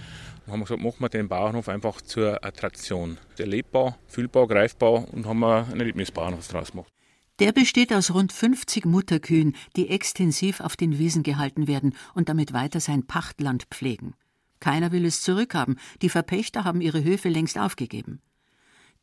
[0.46, 3.18] Dann haben wir gesagt, machen wir den Bauernhof einfach zur Attraktion.
[3.38, 6.92] Erlebbar, fühlbar, greifbar und haben wir einen Erlebnisbauernhof draus gemacht.
[7.40, 12.54] Der besteht aus rund 50 Mutterkühen, die extensiv auf den Wiesen gehalten werden und damit
[12.54, 14.14] weiter sein Pachtland pflegen.
[14.60, 18.22] Keiner will es zurückhaben, die Verpächter haben ihre Höfe längst aufgegeben.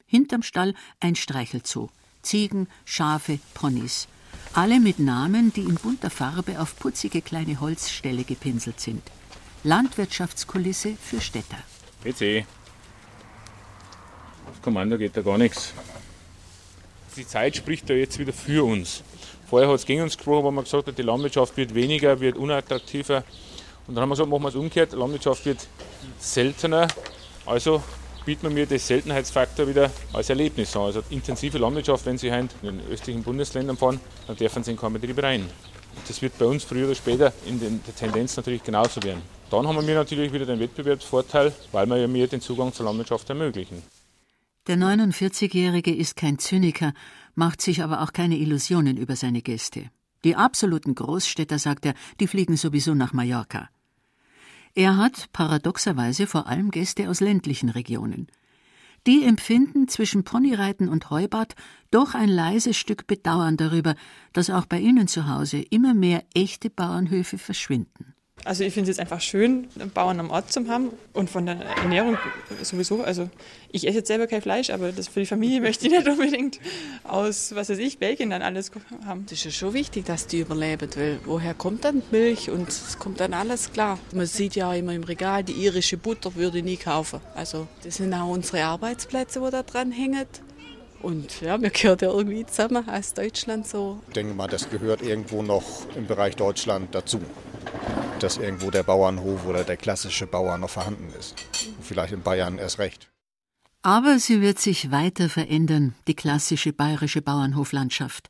[0.07, 1.89] Hinterm Stall ein Streichelzoo.
[2.23, 4.07] Ziegen, Schafe, Ponys.
[4.53, 9.03] Alle mit Namen, die in bunter Farbe auf putzige kleine Holzställe gepinselt sind.
[9.65, 11.59] Landwirtschaftskulisse für Städter.
[12.05, 12.47] PC.
[14.49, 15.75] Auf Kommando geht da gar nichts
[17.17, 19.03] die Zeit spricht da jetzt wieder für uns.
[19.49, 22.37] Vorher hat es gegen uns gesprochen, wo man gesagt hat, die Landwirtschaft wird weniger, wird
[22.37, 23.25] unattraktiver.
[23.87, 25.67] Und dann haben wir gesagt, machen wir es umgekehrt, Landwirtschaft wird
[26.19, 26.87] seltener.
[27.47, 27.83] Also
[28.25, 30.83] bieten wir mir den Seltenheitsfaktor wieder als Erlebnis an.
[30.83, 34.77] Also intensive Landwirtschaft, wenn Sie heute in den östlichen Bundesländern fahren, dann dürfen Sie in
[34.77, 35.49] keinen Betrieb rein.
[36.07, 39.23] Das wird bei uns früher oder später in der Tendenz natürlich genauso werden.
[39.51, 43.29] Dann haben wir natürlich wieder den Wettbewerbsvorteil, weil wir ja mir den Zugang zur Landwirtschaft
[43.29, 43.83] ermöglichen.
[44.67, 46.93] Der 49-Jährige ist kein Zyniker,
[47.35, 49.91] macht sich aber auch keine Illusionen über seine Gäste.
[50.23, 53.71] Die absoluten Großstädter, sagt er, die fliegen sowieso nach Mallorca.
[54.75, 58.29] Er hat paradoxerweise vor allem Gäste aus ländlichen Regionen.
[59.07, 61.55] Die empfinden zwischen Ponyreiten und Heubad
[61.91, 63.95] doch ein leises Stück Bedauern darüber,
[64.35, 68.10] dass auch bei ihnen zu Hause immer mehr echte Bauernhöfe verschwinden.
[68.45, 71.57] Also ich finde es jetzt einfach schön, Bauern am Ort zu haben und von der
[71.83, 72.17] Ernährung
[72.63, 73.03] sowieso.
[73.03, 73.29] Also
[73.71, 76.59] ich esse jetzt selber kein Fleisch, aber das für die Familie möchte ich nicht unbedingt
[77.05, 78.71] aus, was weiß ich, Belgien dann alles
[79.05, 79.25] haben.
[79.27, 82.99] Das ist ja schon wichtig, dass die überleben, weil woher kommt dann Milch und es
[82.99, 83.99] kommt dann alles klar.
[84.15, 87.21] Man sieht ja immer im Regal, die irische Butter würde ich nie kaufen.
[87.35, 90.27] Also das sind auch unsere Arbeitsplätze, wo da dran hängen.
[91.03, 94.01] Und ja, wir gehören ja irgendwie zusammen als Deutschland so.
[94.09, 95.65] Ich denke mal, das gehört irgendwo noch
[95.97, 97.21] im Bereich Deutschland dazu
[98.23, 101.37] dass irgendwo der Bauernhof oder der klassische Bauer noch vorhanden ist.
[101.81, 103.11] Vielleicht in Bayern erst recht.
[103.83, 108.29] Aber sie wird sich weiter verändern, die klassische bayerische Bauernhoflandschaft.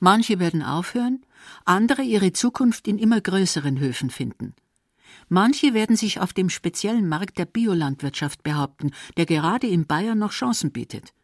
[0.00, 1.24] Manche werden aufhören,
[1.64, 4.54] andere ihre Zukunft in immer größeren Höfen finden.
[5.28, 10.32] Manche werden sich auf dem speziellen Markt der Biolandwirtschaft behaupten, der gerade in Bayern noch
[10.32, 11.14] Chancen bietet.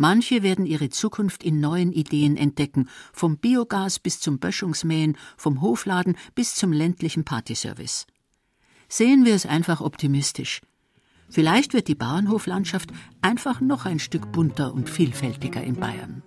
[0.00, 6.16] Manche werden ihre Zukunft in neuen Ideen entdecken, vom Biogas bis zum Böschungsmähen, vom Hofladen
[6.36, 8.06] bis zum ländlichen Partyservice.
[8.88, 10.60] Sehen wir es einfach optimistisch.
[11.28, 12.90] Vielleicht wird die Bauernhoflandschaft
[13.22, 16.22] einfach noch ein Stück bunter und vielfältiger in Bayern.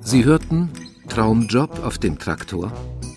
[0.00, 0.70] Sie hörten
[1.08, 2.72] Traumjob auf dem Traktor,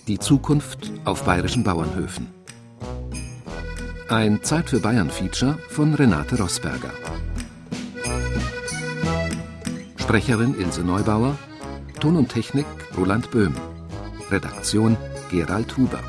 [0.06, 2.43] die Zukunft auf bayerischen Bauernhöfen.
[4.08, 6.90] Ein Zeit für Bayern Feature von Renate Rosberger.
[9.96, 11.38] Sprecherin Ilse Neubauer,
[12.00, 12.66] Ton und Technik
[12.98, 13.54] Roland Böhm,
[14.30, 14.98] Redaktion
[15.30, 16.00] Gerald Huber.